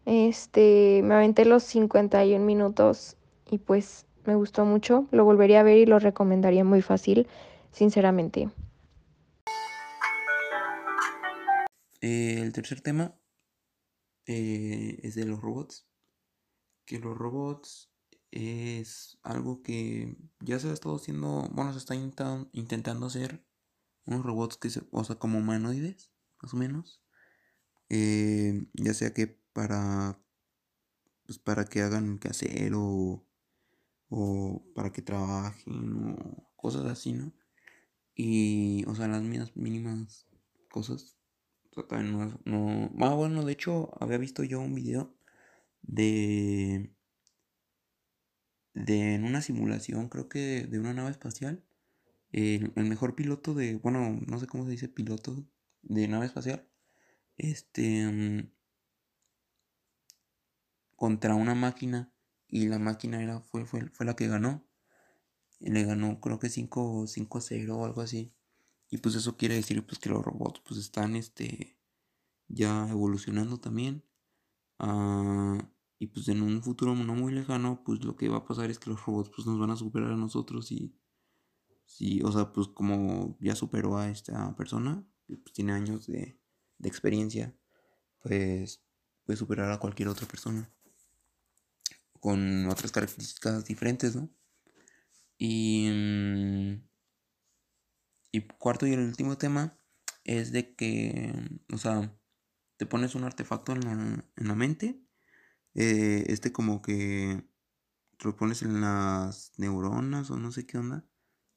Este, 0.04 1.00
me 1.02 1.14
aventé 1.14 1.46
los 1.46 1.62
51 1.62 2.44
minutos 2.44 3.16
y 3.50 3.56
pues 3.56 4.04
me 4.26 4.34
gustó 4.34 4.66
mucho. 4.66 5.06
Lo 5.10 5.24
volvería 5.24 5.60
a 5.60 5.62
ver 5.62 5.78
y 5.78 5.86
lo 5.86 5.98
recomendaría 5.98 6.64
muy 6.64 6.82
fácil, 6.82 7.26
sinceramente. 7.72 8.50
Eh, 12.02 12.40
el 12.42 12.52
tercer 12.52 12.82
tema 12.82 13.14
eh, 14.26 15.00
es 15.02 15.14
de 15.14 15.24
los 15.24 15.40
robots. 15.40 15.88
Que 16.84 16.98
los 16.98 17.16
robots 17.16 17.90
es 18.36 19.18
algo 19.22 19.62
que 19.62 20.16
ya 20.40 20.58
se 20.58 20.70
ha 20.70 20.72
estado 20.72 20.96
haciendo, 20.96 21.48
bueno, 21.52 21.72
se 21.72 21.78
está 21.78 21.94
intentando 22.52 23.06
hacer 23.06 23.44
unos 24.04 24.24
robots 24.24 24.56
que 24.56 24.70
se, 24.70 24.82
o 24.90 25.04
sea, 25.04 25.16
como 25.16 25.38
humanoides, 25.38 26.12
más 26.42 26.54
o 26.54 26.56
menos. 26.56 27.02
Eh, 27.88 28.66
ya 28.74 28.94
sea 28.94 29.14
que 29.14 29.26
para, 29.52 30.20
pues 31.24 31.38
para 31.38 31.64
que 31.64 31.82
hagan 31.82 32.18
que 32.18 32.28
hacer 32.28 32.72
o 32.74 33.26
o 34.08 34.64
para 34.74 34.92
que 34.92 35.02
trabajen 35.02 36.16
o 36.18 36.50
cosas 36.56 36.86
así, 36.86 37.12
¿no? 37.12 37.32
Y, 38.14 38.84
o 38.86 38.94
sea, 38.94 39.08
las 39.08 39.22
mínimas, 39.56 40.26
cosas. 40.70 41.18
no, 41.76 42.40
no. 42.44 42.90
Ah, 43.00 43.14
bueno, 43.14 43.44
de 43.44 43.52
hecho, 43.52 43.90
había 44.00 44.18
visto 44.18 44.42
yo 44.42 44.60
un 44.60 44.74
video 44.74 45.14
de. 45.82 46.95
De 48.76 49.14
en 49.14 49.24
una 49.24 49.40
simulación, 49.40 50.08
creo 50.08 50.28
que 50.28 50.66
de, 50.66 50.78
una 50.78 50.92
nave 50.94 51.10
espacial. 51.10 51.64
El, 52.32 52.72
mejor 52.76 53.16
piloto 53.16 53.54
de. 53.54 53.76
Bueno, 53.76 54.20
no 54.26 54.38
sé 54.38 54.46
cómo 54.46 54.64
se 54.64 54.70
dice 54.72 54.88
piloto 54.88 55.46
de 55.82 56.08
nave 56.08 56.26
espacial. 56.26 56.68
Este. 57.38 58.06
Mm, 58.06 58.50
contra 60.94 61.34
una 61.34 61.54
máquina 61.54 62.12
y 62.48 62.68
la 62.68 62.78
máquina 62.78 63.22
era, 63.22 63.40
fue, 63.40 63.66
fue, 63.66 63.88
fue 63.90 64.06
la 64.06 64.16
que 64.16 64.28
ganó. 64.28 64.66
Le 65.60 65.84
ganó 65.84 66.20
creo 66.20 66.38
que 66.38 66.50
5, 66.50 67.06
5 67.06 67.40
0 67.40 67.78
o 67.78 67.84
algo 67.86 68.02
así. 68.02 68.34
Y 68.90 68.98
pues 68.98 69.14
eso 69.14 69.36
quiere 69.36 69.56
decir 69.56 69.84
pues 69.86 69.98
que 69.98 70.10
los 70.10 70.24
robots 70.24 70.60
pues 70.66 70.78
están 70.80 71.16
este 71.16 71.78
ya 72.48 72.88
evolucionando 72.90 73.58
también. 73.58 74.04
Uh, 74.78 75.58
y 75.98 76.08
pues 76.08 76.28
en 76.28 76.42
un 76.42 76.62
futuro 76.62 76.94
no 76.94 77.14
muy 77.14 77.32
lejano 77.32 77.82
pues 77.84 78.04
lo 78.04 78.16
que 78.16 78.28
va 78.28 78.38
a 78.38 78.44
pasar 78.44 78.70
es 78.70 78.78
que 78.78 78.90
los 78.90 79.04
robots 79.04 79.30
pues 79.34 79.46
nos 79.46 79.58
van 79.58 79.70
a 79.70 79.76
superar 79.76 80.12
a 80.12 80.16
nosotros 80.16 80.70
y 80.72 80.94
sí, 81.86 82.20
o 82.22 82.30
sea, 82.32 82.52
pues 82.52 82.68
como 82.68 83.38
ya 83.40 83.54
superó 83.54 83.96
a 83.96 84.10
esta 84.10 84.54
persona, 84.56 85.06
pues 85.26 85.52
tiene 85.52 85.72
años 85.72 86.06
de, 86.06 86.38
de 86.78 86.88
experiencia, 86.88 87.56
pues 88.20 88.84
puede 89.24 89.36
superar 89.36 89.70
a 89.72 89.78
cualquier 89.78 90.08
otra 90.08 90.26
persona 90.26 90.70
con 92.20 92.66
otras 92.66 92.92
características 92.92 93.64
diferentes, 93.64 94.16
¿no? 94.16 94.28
Y, 95.38 95.88
mm, 95.90 96.88
y 98.32 98.40
cuarto 98.58 98.86
y 98.86 98.92
el 98.92 99.00
último 99.00 99.38
tema 99.38 99.78
es 100.24 100.50
de 100.50 100.74
que, 100.74 101.32
o 101.72 101.78
sea, 101.78 102.18
te 102.76 102.86
pones 102.86 103.14
un 103.14 103.24
artefacto 103.24 103.72
en 103.72 103.80
la, 103.80 103.92
en 104.36 104.48
la 104.48 104.54
mente, 104.54 105.05
eh, 105.76 106.24
este 106.28 106.52
como 106.52 106.82
que 106.82 107.44
lo 108.24 108.36
pones 108.36 108.62
en 108.62 108.80
las 108.80 109.52
neuronas 109.58 110.30
o 110.30 110.38
no 110.38 110.52
sé 110.52 110.66
qué 110.66 110.78
onda, 110.78 111.06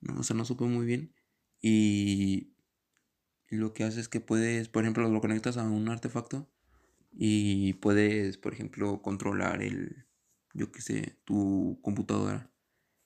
no, 0.02 0.20
o 0.20 0.24
sea, 0.24 0.36
no 0.38 0.46
supe 0.46 0.66
muy 0.66 0.86
bien, 0.86 1.16
y 1.62 2.56
lo 3.50 3.74
que 3.74 3.84
hace 3.84 4.00
es 4.00 4.10
que 4.10 4.22
puedes, 4.22 4.70
por 4.70 4.84
ejemplo, 4.84 5.08
lo 5.10 5.22
conectas 5.22 5.58
a 5.58 5.64
un 5.70 5.90
artefacto 5.90 6.50
y 7.12 7.74
puedes, 7.76 8.38
por 8.38 8.54
ejemplo, 8.54 9.02
controlar 9.04 9.64
el, 9.64 10.08
yo 10.54 10.72
qué 10.72 10.82
sé, 10.82 11.20
tu 11.26 11.80
computadora 11.84 12.52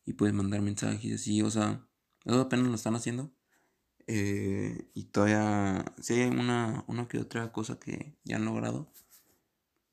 y 0.06 0.14
puedes 0.14 0.36
mandar 0.36 0.62
mensajes 0.62 1.14
así, 1.16 1.42
o 1.44 1.52
sea, 1.52 1.88
eso 2.26 2.42
apenas 2.42 2.68
lo 2.68 2.76
están 2.76 2.96
haciendo. 2.96 3.34
eh, 4.08 4.90
y 4.96 5.06
todavía, 5.06 5.86
sí 6.02 6.16
hay 6.16 6.30
una, 6.30 6.86
una 6.88 7.08
que 7.08 7.20
otra 7.20 7.52
cosa 7.54 7.80
que 7.80 8.18
ya 8.26 8.38
han 8.38 8.46
logrado. 8.46 8.92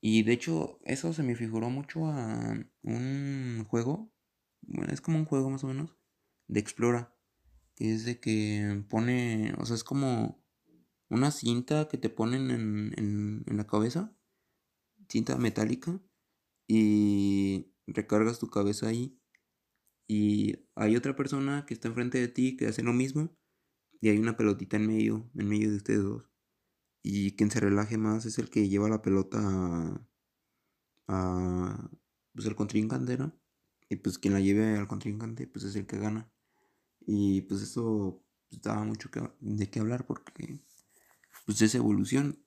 Y 0.00 0.22
de 0.22 0.32
hecho, 0.32 0.78
eso 0.84 1.12
se 1.12 1.22
me 1.22 1.36
figuró 1.36 1.68
mucho 1.70 2.06
a 2.06 2.54
un 2.82 3.64
juego, 3.68 4.12
bueno, 4.62 4.92
es 4.92 5.00
como 5.00 5.18
un 5.18 5.26
juego 5.26 5.50
más 5.50 5.64
o 5.64 5.68
menos, 5.68 5.96
de 6.48 6.60
Explora, 6.60 7.14
que 7.76 7.92
es 7.92 8.04
de 8.04 8.18
que 8.20 8.84
pone, 8.88 9.54
o 9.58 9.66
sea, 9.66 9.76
es 9.76 9.84
como 9.84 10.42
una 11.10 11.30
cinta 11.30 11.88
que 11.88 11.98
te 11.98 12.08
ponen 12.08 12.50
en, 12.50 12.94
en, 12.96 13.44
en 13.46 13.56
la 13.56 13.66
cabeza, 13.66 14.16
cinta 15.08 15.36
metálica, 15.36 16.00
y 16.66 17.74
recargas 17.88 18.38
tu 18.38 18.48
cabeza 18.48 18.86
ahí. 18.86 19.20
Y 20.06 20.68
hay 20.76 20.96
otra 20.96 21.16
persona 21.16 21.66
que 21.66 21.74
está 21.74 21.88
enfrente 21.88 22.18
de 22.18 22.28
ti 22.28 22.56
que 22.56 22.68
hace 22.68 22.82
lo 22.82 22.92
mismo, 22.92 23.36
y 24.00 24.08
hay 24.08 24.18
una 24.18 24.36
pelotita 24.36 24.76
en 24.76 24.86
medio, 24.86 25.30
en 25.34 25.48
medio 25.48 25.70
de 25.70 25.76
ustedes 25.76 26.02
dos. 26.02 26.29
Y 27.02 27.32
quien 27.36 27.50
se 27.50 27.60
relaje 27.60 27.98
más 27.98 28.26
es 28.26 28.38
el 28.38 28.50
que 28.50 28.68
lleva 28.68 28.88
la 28.88 29.02
pelota 29.02 29.38
a, 31.08 31.90
pues 32.34 32.46
el 32.46 32.54
contrincante, 32.54 33.18
¿no? 33.18 33.38
Y 33.88 33.96
pues 33.96 34.18
quien 34.18 34.34
la 34.34 34.40
lleve 34.40 34.76
al 34.76 34.88
contrincante, 34.88 35.46
pues 35.46 35.64
es 35.64 35.76
el 35.76 35.86
que 35.86 35.98
gana. 35.98 36.30
Y 37.00 37.42
pues 37.42 37.62
eso 37.62 38.24
pues, 38.48 38.62
daba 38.62 38.84
mucho 38.84 39.10
de 39.40 39.70
qué 39.70 39.80
hablar 39.80 40.06
porque 40.06 40.62
pues 41.46 41.62
es 41.62 41.74
evolución. 41.74 42.44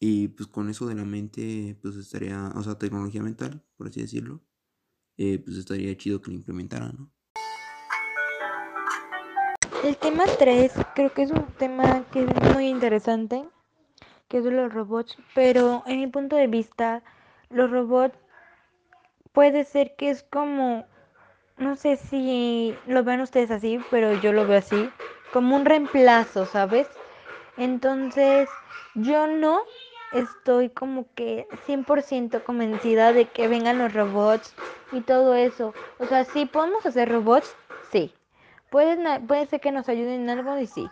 Y 0.00 0.28
pues 0.28 0.48
con 0.48 0.68
eso 0.70 0.86
de 0.86 0.94
la 0.94 1.04
mente, 1.04 1.78
pues 1.82 1.96
estaría, 1.96 2.52
o 2.54 2.62
sea, 2.62 2.78
tecnología 2.78 3.22
mental, 3.22 3.64
por 3.76 3.88
así 3.88 4.00
decirlo, 4.00 4.44
eh, 5.16 5.38
pues 5.40 5.56
estaría 5.56 5.96
chido 5.96 6.20
que 6.22 6.30
lo 6.30 6.36
implementaran, 6.36 6.96
¿no? 6.96 7.12
El 9.84 9.96
tema 9.96 10.24
3 10.38 10.72
creo 10.94 11.12
que 11.12 11.22
es 11.22 11.30
un 11.30 11.46
tema 11.56 12.04
que 12.12 12.24
es 12.24 12.54
muy 12.54 12.66
interesante, 12.66 13.44
que 14.26 14.38
es 14.38 14.44
de 14.44 14.50
los 14.50 14.72
robots, 14.74 15.16
pero 15.36 15.84
en 15.86 16.00
mi 16.00 16.08
punto 16.08 16.34
de 16.34 16.48
vista, 16.48 17.02
los 17.48 17.70
robots 17.70 18.18
puede 19.32 19.64
ser 19.64 19.94
que 19.94 20.10
es 20.10 20.24
como, 20.24 20.84
no 21.58 21.76
sé 21.76 21.96
si 21.96 22.76
lo 22.88 23.04
vean 23.04 23.20
ustedes 23.20 23.52
así, 23.52 23.78
pero 23.88 24.14
yo 24.14 24.32
lo 24.32 24.48
veo 24.48 24.58
así, 24.58 24.90
como 25.32 25.54
un 25.54 25.64
reemplazo, 25.64 26.44
¿sabes? 26.44 26.88
Entonces, 27.56 28.48
yo 28.94 29.28
no 29.28 29.60
estoy 30.12 30.70
como 30.70 31.06
que 31.14 31.46
100% 31.66 32.42
convencida 32.42 33.12
de 33.12 33.26
que 33.26 33.46
vengan 33.46 33.78
los 33.78 33.94
robots 33.94 34.54
y 34.90 35.02
todo 35.02 35.34
eso. 35.34 35.72
O 35.98 36.06
sea, 36.06 36.24
sí 36.24 36.46
podemos 36.46 36.84
hacer 36.84 37.08
robots, 37.08 37.54
sí. 37.92 38.12
Puede, 38.70 39.20
puede 39.20 39.46
ser 39.46 39.60
que 39.60 39.72
nos 39.72 39.88
ayuden 39.88 40.22
en 40.22 40.30
algo 40.30 40.58
y 40.58 40.66
sí. 40.66 40.88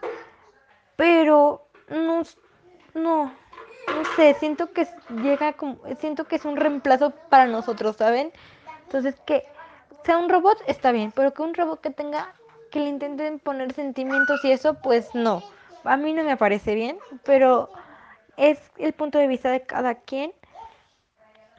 Pero 0.96 1.66
no, 1.88 2.22
no, 2.94 3.24
no 3.24 4.04
sé, 4.16 4.34
siento 4.34 4.72
que 4.72 4.86
llega 5.22 5.52
como, 5.52 5.78
siento 6.00 6.24
que 6.24 6.36
es 6.36 6.44
un 6.44 6.56
reemplazo 6.56 7.10
para 7.28 7.46
nosotros, 7.46 7.96
¿saben? 7.96 8.32
Entonces 8.84 9.20
que 9.26 9.44
sea 10.04 10.18
un 10.18 10.28
robot 10.28 10.58
está 10.66 10.92
bien, 10.92 11.12
pero 11.12 11.34
que 11.34 11.42
un 11.42 11.54
robot 11.54 11.80
que 11.80 11.90
tenga, 11.90 12.32
que 12.70 12.80
le 12.80 12.88
intenten 12.88 13.38
poner 13.38 13.72
sentimientos 13.72 14.44
y 14.44 14.52
eso, 14.52 14.74
pues 14.74 15.14
no. 15.14 15.42
A 15.84 15.96
mí 15.96 16.12
no 16.12 16.24
me 16.24 16.36
parece 16.36 16.74
bien, 16.74 16.98
pero 17.24 17.70
es 18.36 18.58
el 18.78 18.92
punto 18.92 19.18
de 19.18 19.26
vista 19.26 19.50
de 19.50 19.62
cada 19.62 19.96
quien. 19.96 20.32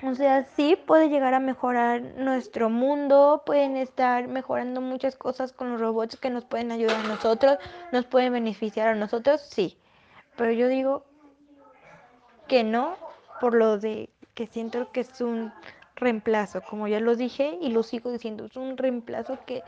O 0.04 0.14
sea, 0.14 0.44
sí 0.44 0.76
puede 0.76 1.10
llegar 1.10 1.34
a 1.34 1.40
mejorar 1.40 2.02
nuestro 2.18 2.70
mundo, 2.70 3.42
pueden 3.46 3.76
estar 3.78 4.28
mejorando 4.28 4.80
muchas 4.80 5.16
cosas 5.16 5.54
con 5.54 5.72
los 5.72 5.82
robots 5.82 6.18
que 6.18 6.30
nos 6.30 6.46
pueden 6.46 6.72
ayudar 6.72 6.98
a 6.98 7.08
nosotros, 7.08 7.58
nos 7.92 8.06
pueden 8.06 8.34
beneficiar 8.34 8.90
a 8.90 8.96
nosotros, 8.96 9.42
sí. 9.42 9.76
Pero 10.36 10.52
yo 10.52 10.68
digo 10.68 11.04
que 12.48 12.64
no, 12.64 12.96
por 13.42 13.56
lo 13.56 13.80
de 13.80 14.10
que 14.36 14.46
siento 14.46 14.92
que 14.92 15.00
es 15.00 15.20
un 15.20 15.52
reemplazo, 15.96 16.62
como 16.62 16.88
ya 16.88 17.00
lo 17.00 17.16
dije 17.16 17.58
y 17.60 17.72
lo 17.72 17.82
sigo 17.82 18.12
diciendo, 18.12 18.46
es 18.46 18.56
un 18.56 18.78
reemplazo 18.78 19.40
que, 19.48 19.64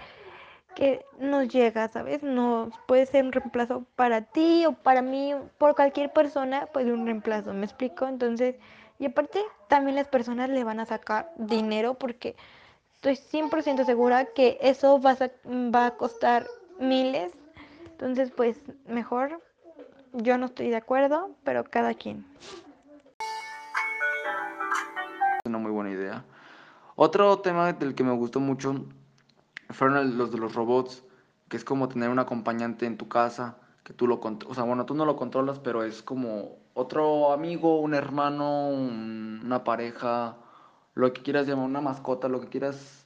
que 0.76 1.04
nos 1.18 1.48
llega, 1.48 1.88
¿sabes? 1.90 2.22
No 2.22 2.70
puede 2.88 3.08
ser 3.08 3.26
un 3.26 3.32
reemplazo 3.32 3.84
para 3.96 4.22
ti 4.22 4.68
o 4.68 4.74
para 4.74 5.02
mí, 5.02 5.34
por 5.58 5.76
cualquier 5.76 6.14
persona, 6.14 6.68
puede 6.68 6.94
un 6.94 7.08
reemplazo, 7.08 7.52
¿me 7.56 7.66
explico? 7.66 8.08
Entonces, 8.08 8.58
y 9.00 9.06
aparte, 9.06 9.42
también 9.70 9.96
las 9.96 10.10
personas 10.10 10.50
le 10.50 10.66
van 10.66 10.82
a 10.82 10.86
sacar 10.86 11.32
dinero 11.38 11.94
porque 11.94 12.36
estoy 12.96 13.16
100% 13.16 13.86
segura 13.86 14.26
que 14.26 14.58
eso 14.62 15.00
va 15.00 15.12
a, 15.12 15.32
va 15.48 15.86
a 15.86 15.92
costar 15.96 16.46
miles. 16.80 17.32
Entonces, 17.92 18.30
pues 18.36 18.58
mejor, 18.86 19.42
yo 20.12 20.38
no 20.38 20.48
estoy 20.48 20.70
de 20.70 20.76
acuerdo, 20.76 21.32
pero 21.46 21.64
cada 21.64 21.94
quien. 21.94 22.26
una 25.46 25.58
muy 25.58 25.72
buena 25.72 25.92
idea. 25.92 26.26
Otro 26.96 27.40
tema 27.40 27.72
del 27.72 27.96
que 27.96 28.04
me 28.04 28.12
gustó 28.12 28.42
mucho 28.42 28.86
fueron 29.70 30.18
los 30.18 30.30
de 30.32 30.38
los 30.38 30.54
robots, 30.54 31.04
que 31.48 31.56
es 31.56 31.64
como 31.64 31.88
tener 31.88 32.10
un 32.10 32.20
acompañante 32.20 32.86
en 32.86 32.98
tu 32.98 33.08
casa, 33.08 33.56
tú 33.96 34.08
lo 34.08 34.20
o 34.48 34.54
sea, 34.54 34.64
bueno, 34.64 34.86
tú 34.86 34.94
no 34.96 35.06
lo 35.06 35.16
controlas, 35.16 35.60
pero 35.60 35.84
es 35.84 36.02
como 36.04 36.58
otro 36.74 37.32
amigo, 37.34 37.80
un 37.82 37.94
hermano, 37.94 38.70
un- 38.70 39.42
una 39.44 39.64
pareja, 39.64 40.38
lo 40.96 41.14
que 41.14 41.22
quieras 41.24 41.48
llamar, 41.48 41.66
una 41.66 41.82
mascota, 41.82 42.28
lo 42.30 42.42
que 42.42 42.48
quieras, 42.48 43.06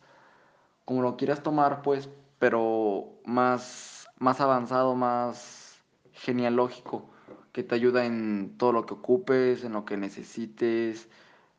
como 0.86 1.02
lo 1.02 1.18
quieras 1.18 1.44
tomar, 1.44 1.82
pues, 1.82 2.10
pero 2.40 3.06
más, 3.26 4.08
más 4.20 4.42
avanzado, 4.42 4.96
más 4.96 5.82
genealógico, 6.14 7.06
que 7.52 7.64
te 7.64 7.76
ayuda 7.76 8.06
en 8.06 8.56
todo 8.58 8.72
lo 8.74 8.86
que 8.86 8.94
ocupes, 8.96 9.64
en 9.64 9.74
lo 9.74 9.86
que 9.86 9.98
necesites 9.98 11.10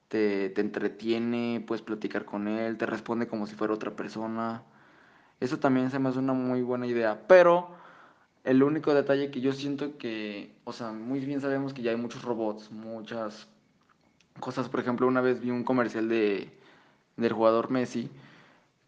te, 0.08 0.50
te 0.50 0.60
entretiene, 0.60 1.64
puedes 1.66 1.82
platicar 1.82 2.24
con 2.24 2.48
él, 2.48 2.78
te 2.78 2.86
responde 2.86 3.26
como 3.28 3.46
si 3.46 3.54
fuera 3.56 3.74
otra 3.74 3.96
persona. 3.96 4.62
Eso 5.40 5.58
también 5.58 5.90
se 5.90 5.98
me 5.98 6.08
hace 6.08 6.18
una 6.20 6.32
muy 6.34 6.62
buena 6.62 6.86
idea. 6.86 7.26
Pero 7.28 7.70
el 8.44 8.62
único 8.62 8.94
detalle 8.94 9.30
que 9.30 9.40
yo 9.40 9.52
siento 9.52 9.96
que, 9.98 10.54
o 10.64 10.72
sea, 10.72 10.92
muy 10.92 11.20
bien 11.20 11.40
sabemos 11.40 11.72
que 11.74 11.82
ya 11.82 11.90
hay 11.90 11.96
muchos 11.96 12.22
robots, 12.22 12.70
muchas 12.70 13.48
cosas. 14.40 14.68
Por 14.68 14.80
ejemplo, 14.80 15.06
una 15.06 15.22
vez 15.22 15.40
vi 15.40 15.50
un 15.50 15.64
comercial 15.64 16.08
de, 16.08 16.50
del 17.16 17.32
jugador 17.32 17.70
Messi 17.70 18.10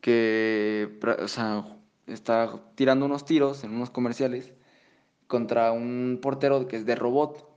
que, 0.01 0.99
o 1.23 1.29
sea, 1.29 1.65
está 2.07 2.61
tirando 2.75 3.07
unos 3.07 3.25
tiros 3.25 3.65
en 3.65 3.75
unos 3.75 3.91
comerciales 3.91 4.53
contra 5.27 5.73
un 5.73 6.19
portero 6.23 6.69
que 6.69 6.77
es 6.77 6.87
de 6.87 6.95
robot. 6.95 7.49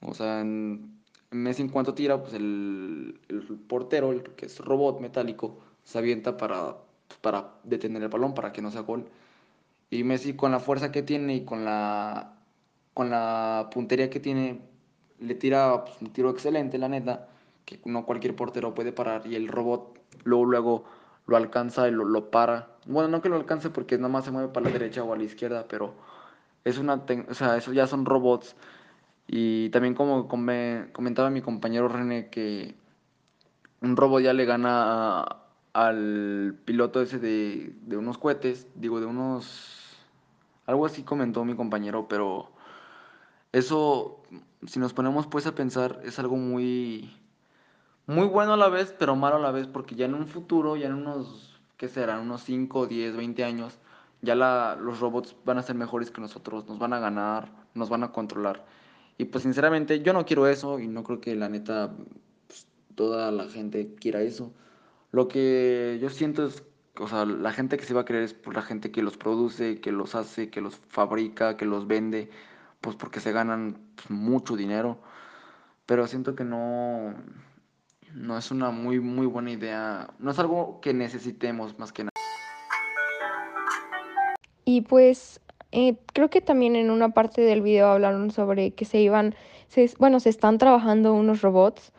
O 0.00 0.14
sea, 0.14 0.40
en, 0.40 1.02
Messi 1.30 1.62
en 1.62 1.68
cuanto 1.68 1.94
tira, 1.94 2.20
pues 2.22 2.34
el, 2.34 3.20
el 3.28 3.42
portero, 3.68 4.12
el 4.12 4.22
que 4.22 4.46
es 4.46 4.58
robot 4.58 5.00
metálico, 5.00 5.60
se 5.84 5.98
avienta 5.98 6.36
para, 6.36 6.76
para 7.20 7.54
detener 7.64 8.02
el 8.02 8.08
balón, 8.08 8.34
para 8.34 8.52
que 8.52 8.62
no 8.62 8.70
sea 8.70 8.82
gol. 8.82 9.06
Y 9.92 10.04
Messi 10.04 10.32
con 10.32 10.52
la 10.52 10.58
fuerza 10.58 10.90
que 10.90 11.02
tiene 11.02 11.34
y 11.36 11.44
con 11.44 11.66
la, 11.66 12.32
con 12.94 13.10
la 13.10 13.68
puntería 13.70 14.08
que 14.08 14.20
tiene, 14.20 14.62
le 15.20 15.34
tira 15.34 15.84
pues, 15.84 16.00
un 16.00 16.14
tiro 16.14 16.30
excelente, 16.30 16.78
la 16.78 16.88
neta, 16.88 17.28
que 17.66 17.78
no 17.84 18.06
cualquier 18.06 18.34
portero 18.34 18.74
puede 18.74 18.92
parar. 18.92 19.26
Y 19.26 19.34
el 19.34 19.48
robot 19.48 20.00
luego, 20.24 20.46
luego 20.46 20.84
lo 21.26 21.36
alcanza 21.36 21.88
y 21.88 21.90
lo, 21.90 22.06
lo 22.06 22.30
para. 22.30 22.70
Bueno, 22.86 23.10
no 23.10 23.20
que 23.20 23.28
lo 23.28 23.36
alcance 23.36 23.68
porque 23.68 23.98
nada 23.98 24.08
más 24.08 24.24
se 24.24 24.30
mueve 24.30 24.48
para 24.48 24.64
la 24.64 24.72
derecha 24.72 25.04
o 25.04 25.12
a 25.12 25.16
la 25.18 25.24
izquierda, 25.24 25.66
pero 25.68 25.92
es 26.64 26.78
una, 26.78 26.94
o 27.28 27.34
sea, 27.34 27.58
eso 27.58 27.74
ya 27.74 27.86
son 27.86 28.06
robots. 28.06 28.56
Y 29.26 29.68
también 29.68 29.92
como 29.94 30.26
come- 30.26 30.86
comentaba 30.92 31.28
mi 31.28 31.42
compañero 31.42 31.88
René 31.88 32.30
que 32.30 32.74
un 33.82 33.94
robot 33.94 34.22
ya 34.22 34.32
le 34.32 34.46
gana 34.46 35.26
al 35.74 36.54
piloto 36.64 37.02
ese 37.02 37.18
de, 37.18 37.74
de 37.82 37.98
unos 37.98 38.16
cohetes, 38.16 38.68
digo, 38.74 38.98
de 38.98 39.04
unos... 39.04 39.80
Algo 40.66 40.86
así 40.86 41.02
comentó 41.02 41.44
mi 41.44 41.56
compañero, 41.56 42.06
pero 42.08 42.52
eso, 43.52 44.22
si 44.66 44.78
nos 44.78 44.94
ponemos 44.94 45.26
pues 45.26 45.46
a 45.46 45.54
pensar, 45.54 46.00
es 46.04 46.18
algo 46.18 46.36
muy, 46.36 47.14
muy 48.06 48.26
bueno 48.26 48.54
a 48.54 48.56
la 48.56 48.68
vez, 48.68 48.94
pero 48.98 49.16
malo 49.16 49.36
a 49.36 49.40
la 49.40 49.50
vez, 49.50 49.66
porque 49.66 49.94
ya 49.94 50.06
en 50.06 50.14
un 50.14 50.26
futuro, 50.26 50.76
ya 50.76 50.86
en 50.86 50.94
unos, 50.94 51.60
¿qué 51.76 51.88
serán? 51.88 52.20
Unos 52.20 52.44
5, 52.44 52.86
10, 52.86 53.16
20 53.16 53.44
años, 53.44 53.78
ya 54.22 54.34
los 54.34 55.00
robots 55.00 55.36
van 55.44 55.58
a 55.58 55.62
ser 55.62 55.76
mejores 55.76 56.10
que 56.10 56.20
nosotros, 56.20 56.66
nos 56.68 56.78
van 56.78 56.92
a 56.92 57.00
ganar, 57.00 57.50
nos 57.74 57.88
van 57.90 58.04
a 58.04 58.12
controlar. 58.12 58.64
Y 59.18 59.26
pues 59.26 59.42
sinceramente 59.42 60.02
yo 60.02 60.12
no 60.12 60.24
quiero 60.24 60.46
eso 60.46 60.78
y 60.78 60.88
no 60.88 61.04
creo 61.04 61.20
que 61.20 61.34
la 61.34 61.48
neta 61.48 61.92
pues, 62.46 62.66
toda 62.94 63.30
la 63.32 63.48
gente 63.48 63.94
quiera 63.96 64.22
eso. 64.22 64.52
Lo 65.10 65.28
que 65.28 65.98
yo 66.00 66.08
siento 66.08 66.46
es, 66.46 66.64
o 66.98 67.08
sea, 67.08 67.24
la 67.24 67.52
gente 67.52 67.76
que 67.78 67.84
se 67.84 67.94
va 67.94 68.02
a 68.02 68.04
creer 68.04 68.24
es 68.24 68.34
por 68.34 68.54
la 68.54 68.62
gente 68.62 68.90
que 68.90 69.02
los 69.02 69.16
produce, 69.16 69.80
que 69.80 69.92
los 69.92 70.14
hace, 70.14 70.50
que 70.50 70.60
los 70.60 70.76
fabrica, 70.76 71.56
que 71.56 71.64
los 71.64 71.86
vende, 71.86 72.30
pues 72.80 72.96
porque 72.96 73.20
se 73.20 73.32
ganan 73.32 73.78
pues, 73.96 74.10
mucho 74.10 74.56
dinero. 74.56 74.98
Pero 75.86 76.06
siento 76.06 76.34
que 76.34 76.44
no, 76.44 77.14
no 78.14 78.38
es 78.38 78.50
una 78.50 78.70
muy, 78.70 79.00
muy 79.00 79.26
buena 79.26 79.50
idea. 79.50 80.10
No 80.18 80.30
es 80.30 80.38
algo 80.38 80.80
que 80.80 80.92
necesitemos 80.92 81.78
más 81.78 81.92
que 81.92 82.04
nada. 82.04 82.12
Y 84.64 84.82
pues 84.82 85.40
eh, 85.72 85.96
creo 86.12 86.28
que 86.28 86.40
también 86.40 86.76
en 86.76 86.90
una 86.90 87.10
parte 87.10 87.40
del 87.40 87.62
video 87.62 87.88
hablaron 87.88 88.30
sobre 88.30 88.72
que 88.72 88.84
se 88.84 89.00
iban, 89.00 89.34
bueno, 89.98 90.20
se 90.20 90.28
están 90.28 90.58
trabajando 90.58 91.14
unos 91.14 91.40
robots, 91.40 91.92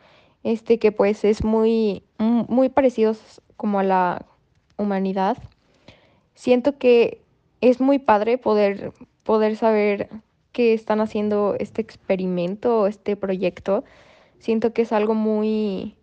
este 0.44 0.78
que 0.78 0.92
pues 0.92 1.24
es 1.24 1.44
muy, 1.44 2.04
muy 2.18 2.68
parecidos 2.68 3.42
como 3.56 3.80
a 3.80 3.82
la 3.82 4.26
humanidad. 4.76 5.38
Siento 6.34 6.78
que 6.78 7.20
es 7.60 7.80
muy 7.80 7.98
padre 7.98 8.38
poder, 8.38 8.92
poder 9.22 9.56
saber 9.56 10.08
que 10.52 10.74
están 10.74 11.00
haciendo 11.00 11.56
este 11.58 11.82
experimento, 11.82 12.86
este 12.86 13.16
proyecto. 13.16 13.84
Siento 14.38 14.72
que 14.72 14.82
es 14.82 14.92
algo 14.92 15.14
muy, 15.14 15.96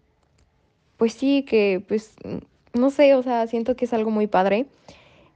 pues 0.98 1.14
sí, 1.14 1.44
que 1.44 1.84
pues, 1.88 2.16
no 2.74 2.90
sé, 2.90 3.16
o 3.16 3.24
sea, 3.24 3.48
siento 3.48 3.76
que 3.76 3.86
es 3.86 3.94
algo 3.94 4.12
muy 4.12 4.28
padre. 4.28 4.66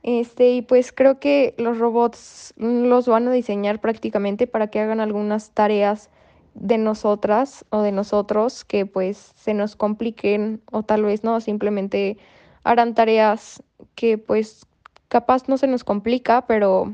Este, 0.04 0.52
y 0.52 0.62
pues 0.62 0.92
creo 0.92 1.20
que 1.20 1.56
los 1.58 1.80
robots 1.80 2.54
los 2.58 3.08
van 3.08 3.28
a 3.28 3.32
diseñar 3.32 3.82
prácticamente 3.82 4.46
para 4.46 4.68
que 4.68 4.80
hagan 4.80 5.00
algunas 5.00 5.50
tareas 5.50 6.12
de 6.54 6.78
nosotras 6.78 7.66
o 7.70 7.82
de 7.82 7.92
nosotros 7.92 8.64
que 8.66 8.86
pues 8.86 9.34
se 9.36 9.54
nos 9.54 9.76
compliquen 9.76 10.62
o 10.72 10.84
tal 10.84 11.04
vez 11.04 11.24
no, 11.24 11.42
simplemente 11.42 12.18
harán 12.66 12.96
tareas 12.96 13.64
que 13.96 14.18
pues 14.18 14.66
capaz 15.08 15.48
no 15.48 15.58
se 15.58 15.68
nos 15.68 15.86
complica, 15.86 16.46
pero 16.48 16.94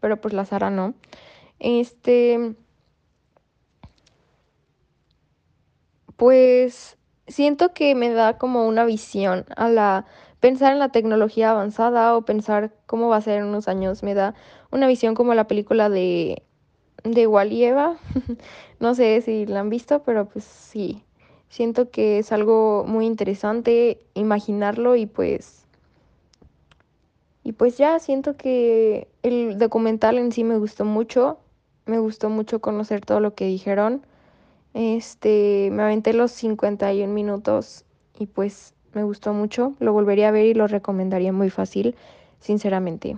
pero 0.00 0.20
pues 0.20 0.32
las 0.32 0.52
harán, 0.52 0.76
¿no? 0.76 0.94
Este 1.58 2.54
pues 6.16 6.96
siento 7.26 7.74
que 7.74 7.94
me 7.94 8.10
da 8.10 8.38
como 8.38 8.66
una 8.66 8.84
visión 8.84 9.44
a 9.56 9.68
la 9.68 10.06
pensar 10.40 10.72
en 10.72 10.78
la 10.78 10.90
tecnología 10.90 11.50
avanzada 11.50 12.16
o 12.16 12.22
pensar 12.22 12.72
cómo 12.86 13.08
va 13.08 13.16
a 13.16 13.20
ser 13.20 13.38
en 13.38 13.46
unos 13.46 13.68
años 13.68 14.02
me 14.02 14.14
da 14.14 14.34
una 14.70 14.86
visión 14.86 15.14
como 15.14 15.34
la 15.34 15.48
película 15.48 15.90
de 15.90 16.42
de 17.04 17.26
Walieva. 17.26 17.96
no 18.80 18.94
sé 18.94 19.20
si 19.22 19.46
la 19.46 19.60
han 19.60 19.70
visto, 19.70 20.02
pero 20.02 20.28
pues 20.28 20.44
sí. 20.44 21.02
Siento 21.48 21.90
que 21.90 22.18
es 22.18 22.32
algo 22.32 22.84
muy 22.86 23.06
interesante 23.06 24.00
imaginarlo 24.14 24.96
y 24.96 25.06
pues 25.06 25.58
y 27.48 27.52
pues 27.52 27.78
ya 27.78 27.98
siento 27.98 28.36
que 28.36 29.08
el 29.22 29.56
documental 29.56 30.18
en 30.18 30.32
sí 30.32 30.44
me 30.44 30.58
gustó 30.58 30.84
mucho. 30.84 31.38
Me 31.86 31.98
gustó 31.98 32.28
mucho 32.28 32.60
conocer 32.60 33.00
todo 33.00 33.20
lo 33.20 33.34
que 33.34 33.46
dijeron. 33.46 34.02
Este, 34.74 35.70
me 35.72 35.82
aventé 35.82 36.12
los 36.12 36.30
51 36.32 37.14
minutos 37.14 37.86
y 38.18 38.26
pues 38.26 38.74
me 38.92 39.02
gustó 39.02 39.32
mucho. 39.32 39.72
Lo 39.78 39.94
volvería 39.94 40.28
a 40.28 40.30
ver 40.30 40.44
y 40.44 40.52
lo 40.52 40.66
recomendaría 40.66 41.32
muy 41.32 41.48
fácil, 41.48 41.96
sinceramente. 42.38 43.16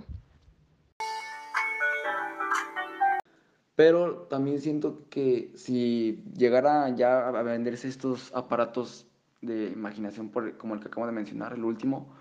Pero 3.81 4.27
también 4.29 4.61
siento 4.61 5.09
que 5.09 5.51
si 5.55 6.23
llegara 6.37 6.87
ya 6.95 7.29
a 7.29 7.41
venderse 7.41 7.87
estos 7.87 8.31
aparatos 8.35 9.07
de 9.41 9.71
imaginación 9.71 10.29
por, 10.29 10.55
como 10.57 10.75
el 10.75 10.79
que 10.79 10.87
acabo 10.89 11.07
de 11.07 11.11
mencionar, 11.11 11.53
el 11.53 11.63
último, 11.63 12.13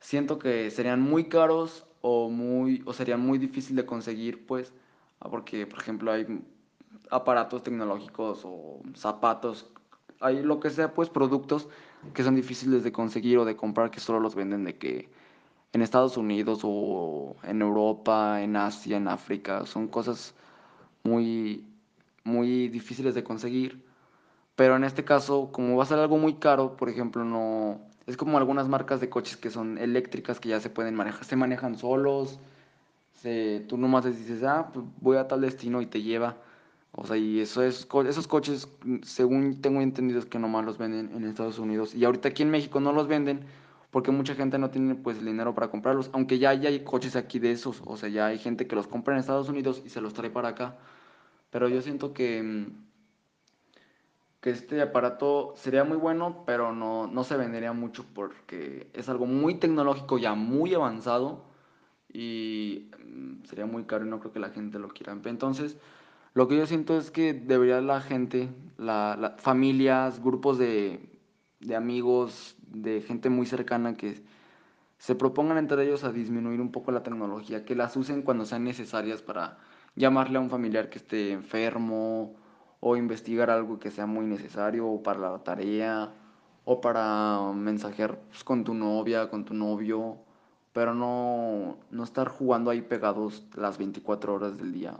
siento 0.00 0.38
que 0.38 0.70
serían 0.70 1.02
muy 1.02 1.28
caros 1.28 1.86
o 2.00 2.30
muy 2.30 2.82
o 2.86 2.94
serían 2.94 3.20
muy 3.20 3.36
difícil 3.36 3.76
de 3.76 3.84
conseguir, 3.84 4.46
pues, 4.46 4.72
porque 5.30 5.66
por 5.66 5.78
ejemplo 5.78 6.10
hay 6.10 6.26
aparatos 7.10 7.62
tecnológicos 7.64 8.40
o 8.46 8.80
zapatos, 8.94 9.70
hay 10.20 10.42
lo 10.42 10.58
que 10.58 10.70
sea, 10.70 10.94
pues 10.94 11.10
productos 11.10 11.68
que 12.14 12.22
son 12.22 12.34
difíciles 12.34 12.82
de 12.82 12.92
conseguir 12.92 13.36
o 13.36 13.44
de 13.44 13.56
comprar 13.56 13.90
que 13.90 14.00
solo 14.00 14.20
los 14.20 14.34
venden 14.34 14.64
de 14.64 14.78
que 14.78 15.10
en 15.74 15.82
Estados 15.82 16.16
Unidos 16.16 16.60
o 16.62 17.36
en 17.42 17.60
Europa, 17.60 18.40
en 18.40 18.56
Asia, 18.56 18.96
en 18.96 19.06
África, 19.06 19.66
son 19.66 19.88
cosas 19.88 20.34
muy 21.08 21.64
muy 22.24 22.68
difíciles 22.68 23.14
de 23.14 23.24
conseguir. 23.24 23.84
Pero 24.56 24.76
en 24.76 24.84
este 24.84 25.04
caso, 25.04 25.50
como 25.52 25.76
va 25.76 25.84
a 25.84 25.86
ser 25.86 25.98
algo 25.98 26.18
muy 26.18 26.34
caro, 26.34 26.76
por 26.76 26.88
ejemplo, 26.88 27.24
no 27.24 27.80
es 28.06 28.16
como 28.16 28.38
algunas 28.38 28.68
marcas 28.68 29.00
de 29.00 29.08
coches 29.08 29.36
que 29.36 29.50
son 29.50 29.78
eléctricas 29.78 30.40
que 30.40 30.48
ya 30.48 30.60
se 30.60 30.70
pueden 30.70 30.94
manejar, 30.94 31.24
se 31.24 31.36
manejan 31.36 31.76
solos. 31.76 32.40
Se, 33.20 33.60
tú 33.68 33.76
nomás 33.76 34.04
les 34.04 34.18
dices, 34.18 34.42
ah, 34.44 34.70
pues 34.72 34.86
voy 35.00 35.16
a 35.16 35.28
tal 35.28 35.40
destino 35.42 35.82
y 35.82 35.86
te 35.86 36.02
lleva. 36.02 36.36
O 36.92 37.06
sea, 37.06 37.16
y 37.16 37.40
eso 37.40 37.62
es, 37.62 37.86
esos 38.08 38.26
coches, 38.26 38.68
según 39.02 39.60
tengo 39.60 39.80
entendido, 39.80 40.18
es 40.18 40.26
que 40.26 40.38
nomás 40.38 40.64
los 40.64 40.78
venden 40.78 41.10
en 41.14 41.24
Estados 41.24 41.58
Unidos. 41.58 41.94
Y 41.94 42.04
ahorita 42.04 42.30
aquí 42.30 42.42
en 42.42 42.50
México 42.50 42.80
no 42.80 42.92
los 42.92 43.08
venden 43.08 43.40
porque 43.90 44.10
mucha 44.10 44.34
gente 44.34 44.58
no 44.58 44.70
tiene 44.70 44.94
pues 44.94 45.18
el 45.18 45.26
dinero 45.26 45.54
para 45.54 45.68
comprarlos. 45.68 46.10
Aunque 46.12 46.38
ya, 46.38 46.54
ya 46.54 46.68
hay 46.70 46.80
coches 46.80 47.14
aquí 47.16 47.38
de 47.38 47.52
esos. 47.52 47.82
O 47.84 47.96
sea, 47.96 48.08
ya 48.08 48.26
hay 48.26 48.38
gente 48.38 48.66
que 48.66 48.74
los 48.74 48.88
compra 48.88 49.14
en 49.14 49.20
Estados 49.20 49.48
Unidos 49.48 49.82
y 49.84 49.90
se 49.90 50.00
los 50.00 50.14
trae 50.14 50.30
para 50.30 50.48
acá. 50.48 50.76
Pero 51.50 51.68
yo 51.68 51.82
siento 51.82 52.12
que, 52.12 52.42
mm, 52.42 52.66
que 54.40 54.50
este 54.50 54.80
aparato 54.82 55.54
sería 55.56 55.84
muy 55.84 55.96
bueno, 55.96 56.44
pero 56.46 56.72
no, 56.72 57.06
no 57.06 57.24
se 57.24 57.36
vendería 57.36 57.72
mucho 57.72 58.04
porque 58.14 58.90
es 58.94 59.08
algo 59.08 59.26
muy 59.26 59.56
tecnológico, 59.56 60.18
ya 60.18 60.34
muy 60.34 60.74
avanzado. 60.74 61.44
Y 62.12 62.90
mm, 63.04 63.44
sería 63.44 63.66
muy 63.66 63.84
caro 63.84 64.06
y 64.06 64.08
no 64.08 64.20
creo 64.20 64.32
que 64.32 64.40
la 64.40 64.50
gente 64.50 64.78
lo 64.78 64.88
quiera. 64.88 65.12
Entonces... 65.12 65.78
Lo 66.34 66.46
que 66.46 66.56
yo 66.56 66.66
siento 66.66 66.96
es 66.96 67.10
que 67.10 67.34
debería 67.34 67.80
la 67.80 68.00
gente, 68.00 68.48
la, 68.76 69.34
familias, 69.38 70.22
grupos 70.22 70.56
de, 70.56 71.00
de 71.58 71.74
amigos, 71.74 72.56
de 72.68 73.00
gente 73.00 73.28
muy 73.28 73.44
cercana 73.44 73.96
que 73.96 74.22
se 74.98 75.14
propongan 75.16 75.58
entre 75.58 75.84
ellos 75.84 76.04
a 76.04 76.12
disminuir 76.12 76.60
un 76.60 76.70
poco 76.70 76.92
la 76.92 77.02
tecnología, 77.02 77.64
que 77.64 77.74
las 77.74 77.96
usen 77.96 78.22
cuando 78.22 78.44
sean 78.44 78.62
necesarias 78.62 79.22
para 79.22 79.58
llamarle 79.98 80.38
a 80.38 80.40
un 80.40 80.48
familiar 80.48 80.88
que 80.88 80.98
esté 80.98 81.32
enfermo 81.32 82.34
o 82.80 82.96
investigar 82.96 83.50
algo 83.50 83.78
que 83.78 83.90
sea 83.90 84.06
muy 84.06 84.24
necesario 84.24 85.02
para 85.02 85.18
la 85.18 85.38
tarea 85.40 86.12
o 86.64 86.80
para 86.80 87.52
mensajear 87.54 88.18
pues, 88.30 88.44
con 88.44 88.64
tu 88.64 88.74
novia, 88.74 89.28
con 89.28 89.44
tu 89.44 89.54
novio, 89.54 90.18
pero 90.72 90.94
no, 90.94 91.78
no 91.90 92.04
estar 92.04 92.28
jugando 92.28 92.70
ahí 92.70 92.82
pegados 92.82 93.44
las 93.56 93.78
24 93.78 94.34
horas 94.34 94.56
del 94.56 94.72
día. 94.72 94.94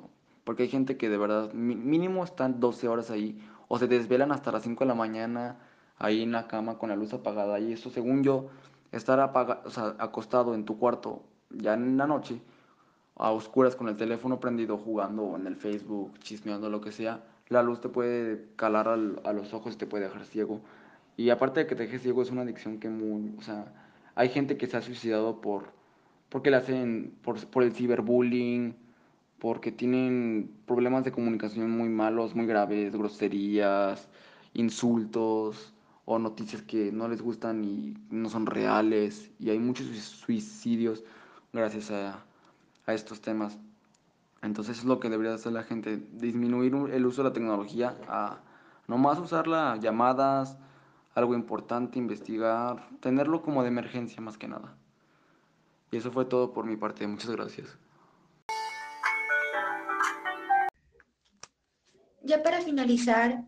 Porque 0.44 0.64
hay 0.64 0.68
gente 0.68 0.96
que 0.96 1.08
de 1.08 1.18
verdad 1.18 1.52
mínimo 1.52 2.24
están 2.24 2.58
12 2.58 2.88
horas 2.88 3.10
ahí 3.10 3.38
o 3.68 3.78
se 3.78 3.86
desvelan 3.86 4.32
hasta 4.32 4.50
las 4.50 4.62
5 4.62 4.84
de 4.84 4.88
la 4.88 4.94
mañana 4.94 5.58
ahí 5.98 6.22
en 6.22 6.32
la 6.32 6.48
cama 6.48 6.78
con 6.78 6.88
la 6.88 6.96
luz 6.96 7.12
apagada. 7.12 7.60
Y 7.60 7.72
eso, 7.72 7.90
según 7.90 8.24
yo, 8.24 8.48
estar 8.90 9.20
o 9.64 9.70
sea, 9.70 9.94
acostado 9.98 10.54
en 10.54 10.64
tu 10.64 10.78
cuarto 10.78 11.22
ya 11.50 11.74
en 11.74 11.96
la 11.96 12.06
noche, 12.06 12.40
a 13.18 13.30
oscuras 13.32 13.76
con 13.76 13.88
el 13.88 13.96
teléfono 13.96 14.40
prendido, 14.40 14.78
jugando 14.78 15.24
o 15.24 15.36
en 15.36 15.46
el 15.46 15.56
Facebook, 15.56 16.18
chismeando, 16.20 16.70
lo 16.70 16.80
que 16.80 16.92
sea, 16.92 17.24
la 17.48 17.62
luz 17.62 17.80
te 17.80 17.88
puede 17.88 18.46
calar 18.56 18.88
a 18.88 19.32
los 19.32 19.54
ojos 19.54 19.74
y 19.74 19.78
te 19.78 19.86
puede 19.86 20.04
dejar 20.04 20.24
ciego. 20.24 20.60
Y 21.16 21.30
aparte 21.30 21.60
de 21.60 21.66
que 21.66 21.74
te 21.74 21.84
deje 21.84 21.98
ciego, 21.98 22.22
es 22.22 22.30
una 22.30 22.42
adicción 22.42 22.78
que 22.78 22.88
muy. 22.88 23.34
O 23.38 23.42
sea, 23.42 23.72
hay 24.14 24.28
gente 24.28 24.56
que 24.56 24.66
se 24.66 24.76
ha 24.76 24.82
suicidado 24.82 25.40
por. 25.40 25.72
porque 26.28 26.50
le 26.50 26.58
hacen. 26.58 27.14
por, 27.22 27.44
por 27.46 27.62
el 27.64 27.72
ciberbullying 27.72 28.76
porque 29.38 29.72
tienen 29.72 30.50
problemas 30.66 31.04
de 31.04 31.12
comunicación 31.12 31.70
muy 31.70 31.88
malos, 31.88 32.34
muy 32.34 32.46
graves, 32.46 32.94
groserías, 32.96 34.08
insultos 34.54 35.74
o 36.04 36.18
noticias 36.18 36.62
que 36.62 36.90
no 36.92 37.08
les 37.08 37.22
gustan 37.22 37.64
y 37.64 37.96
no 38.10 38.28
son 38.28 38.46
reales. 38.46 39.30
Y 39.38 39.50
hay 39.50 39.58
muchos 39.58 39.86
suicidios 39.86 41.04
gracias 41.52 41.90
a, 41.90 42.24
estos 42.94 43.20
temas. 43.20 43.58
Entonces 44.42 44.78
es 44.78 44.84
lo 44.84 45.00
que 45.00 45.10
debería 45.10 45.34
hacer 45.34 45.52
la 45.52 45.64
gente, 45.64 45.96
disminuir 46.12 46.74
el 46.92 47.06
uso 47.06 47.22
de 47.22 47.28
la 47.28 47.34
tecnología 47.34 47.96
a 48.08 48.40
nomás 48.86 49.18
usarla, 49.18 49.76
llamadas, 49.80 50.56
algo 51.14 51.34
importante, 51.34 51.98
investigar, 51.98 52.88
tenerlo 53.00 53.42
como 53.42 53.62
de 53.62 53.68
emergencia 53.68 54.22
más 54.22 54.38
que 54.38 54.48
nada. 54.48 54.76
Y 55.90 55.96
eso 55.96 56.12
fue 56.12 56.24
todo 56.24 56.52
por 56.52 56.64
mi 56.66 56.76
parte, 56.76 57.06
muchas 57.06 57.30
gracias. 57.30 57.78
ya 62.28 62.42
para 62.42 62.60
finalizar, 62.60 63.42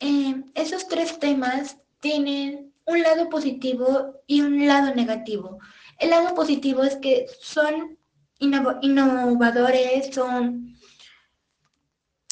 eh, 0.00 0.42
esos 0.54 0.86
tres 0.86 1.18
temas 1.18 1.78
tienen 2.00 2.72
un 2.84 3.02
lado 3.02 3.28
positivo 3.28 4.20
y 4.26 4.42
un 4.42 4.66
lado 4.66 4.94
negativo. 4.94 5.58
El 5.98 6.10
lado 6.10 6.34
positivo 6.34 6.84
es 6.84 6.96
que 6.96 7.26
son 7.40 7.97
innovadores, 8.38 10.14
son 10.14 10.76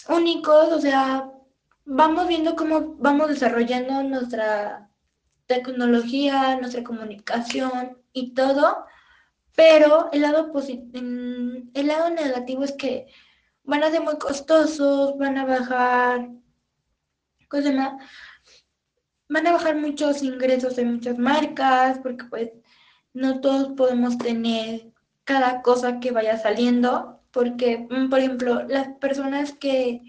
únicos, 0.09 0.73
o 0.73 0.81
sea, 0.81 1.31
vamos 1.85 2.29
viendo 2.29 2.55
cómo 2.57 2.97
vamos 2.97 3.29
desarrollando 3.29 4.03
nuestra 4.03 4.91
tecnología, 5.47 6.57
nuestra 6.57 6.83
comunicación 6.83 7.99
y 8.13 8.35
todo, 8.35 8.87
pero 9.55 10.11
el 10.13 10.23
lado, 10.23 10.53
el 10.55 11.87
lado 11.87 12.11
negativo 12.11 12.65
es 12.65 12.73
que 12.73 13.07
van 13.65 13.83
a 13.83 13.91
ser 13.91 14.03
muy 14.03 14.19
costosos, 14.19 15.17
van 15.19 15.39
a 15.39 15.45
bajar, 15.45 16.29
más, 17.75 17.93
van 19.29 19.47
a 19.47 19.53
bajar 19.53 19.77
muchos 19.77 20.23
ingresos 20.23 20.77
de 20.77 20.85
muchas 20.85 21.19
marcas, 21.19 21.99
porque 21.99 22.25
pues 22.27 22.51
no 23.13 23.41
todos 23.41 23.73
podemos 23.77 24.19
tener 24.19 24.93
cada 25.27 25.61
cosa 25.61 26.01
que 26.01 26.13
vaya 26.13 26.39
saliendo, 26.39 27.21
porque, 27.33 27.87
mm, 27.91 28.09
por 28.09 28.21
ejemplo, 28.21 28.63
las 28.69 28.89
personas 29.01 29.53
que 29.53 30.01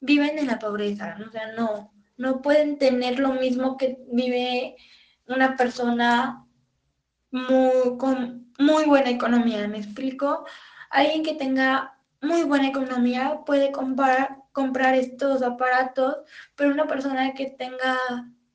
viven 0.00 0.38
en 0.38 0.48
la 0.48 0.58
pobreza, 0.58 1.16
o 1.26 1.30
sea, 1.30 1.52
no, 1.52 1.92
no 2.16 2.42
pueden 2.42 2.76
tener 2.78 3.20
lo 3.20 3.32
mismo 3.34 3.76
que 3.78 3.98
vive 4.12 4.76
una 5.28 5.56
persona 5.56 6.44
muy, 7.30 7.96
con 7.98 8.52
muy 8.58 8.84
buena 8.86 9.10
economía, 9.10 9.68
¿me 9.68 9.78
explico? 9.78 10.44
Alguien 10.90 11.22
que 11.22 11.34
tenga 11.34 11.96
muy 12.20 12.42
buena 12.42 12.68
economía 12.68 13.40
puede 13.46 13.70
comprar, 13.70 14.38
comprar 14.52 14.94
estos 14.96 15.42
aparatos, 15.42 16.16
pero 16.56 16.72
una 16.72 16.88
persona 16.88 17.32
que 17.34 17.50
tenga, 17.50 17.96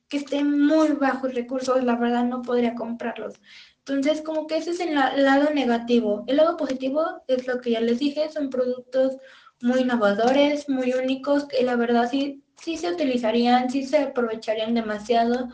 que 0.08 0.18
esté 0.18 0.44
muy 0.44 0.92
bajos 0.92 1.34
recursos, 1.34 1.82
la 1.82 1.96
verdad 1.96 2.24
no 2.24 2.42
podría 2.42 2.74
comprarlos. 2.74 3.40
Entonces, 3.86 4.22
como 4.22 4.46
que 4.46 4.56
ese 4.56 4.70
es 4.70 4.80
el 4.80 4.94
lado 4.94 5.50
negativo. 5.50 6.24
El 6.26 6.38
lado 6.38 6.56
positivo 6.56 7.22
es 7.28 7.46
lo 7.46 7.60
que 7.60 7.72
ya 7.72 7.80
les 7.80 7.98
dije, 7.98 8.30
son 8.30 8.48
productos 8.48 9.18
muy 9.60 9.80
innovadores, 9.80 10.68
muy 10.70 10.94
únicos, 10.94 11.44
que 11.44 11.62
la 11.62 11.76
verdad 11.76 12.08
sí, 12.10 12.42
sí 12.56 12.78
se 12.78 12.92
utilizarían, 12.92 13.68
sí 13.68 13.84
se 13.84 13.98
aprovecharían 13.98 14.72
demasiado. 14.72 15.50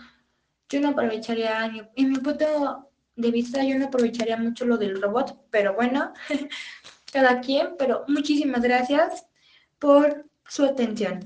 Yo 0.68 0.81
no 0.81 0.91
aprovecharía, 0.91 1.72
en 1.97 2.09
mi 2.09 2.18
punto 2.18 2.89
de 3.16 3.31
vista, 3.33 3.64
yo 3.64 3.76
no 3.76 3.87
aprovecharía 3.87 4.37
mucho 4.37 4.64
lo 4.64 4.78
del 4.78 5.03
robot, 5.03 5.47
pero 5.51 5.74
bueno, 5.74 6.12
cada 7.12 7.41
quien, 7.41 7.70
pero 7.78 8.05
muchísimas 8.07 8.62
gracias 8.62 9.26
por 9.81 10.24
su 10.47 10.64
atención. 10.64 11.24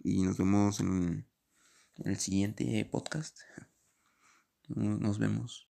Y 0.00 0.22
nos 0.22 0.38
vemos 0.38 0.80
en 0.80 1.24
el 2.04 2.16
siguiente 2.16 2.84
podcast. 2.90 3.38
Nos 4.68 5.18
vemos. 5.18 5.68